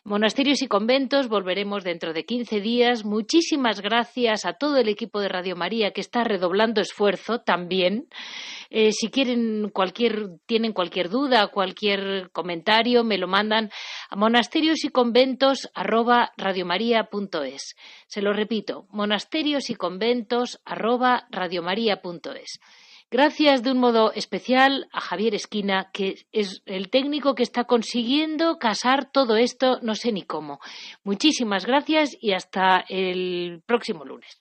[0.04, 3.04] Monasterios y conventos, volveremos dentro de 15 días.
[3.04, 8.08] Muchísimas gracias a todo el equipo de Radio María que está redoblando esfuerzo también.
[8.70, 13.70] Eh, si quieren cualquier, tienen cualquier duda, cualquier comentario, me lo mandan
[14.10, 14.16] a
[14.62, 16.32] monasterios y conventos arroba.
[18.06, 22.60] Se lo repito, monasterios y conventos arroba radiomaria.es.
[23.10, 28.58] Gracias de un modo especial a Javier Esquina, que es el técnico que está consiguiendo
[28.58, 30.60] casar todo esto, no sé ni cómo.
[31.02, 34.40] Muchísimas gracias y hasta el próximo lunes.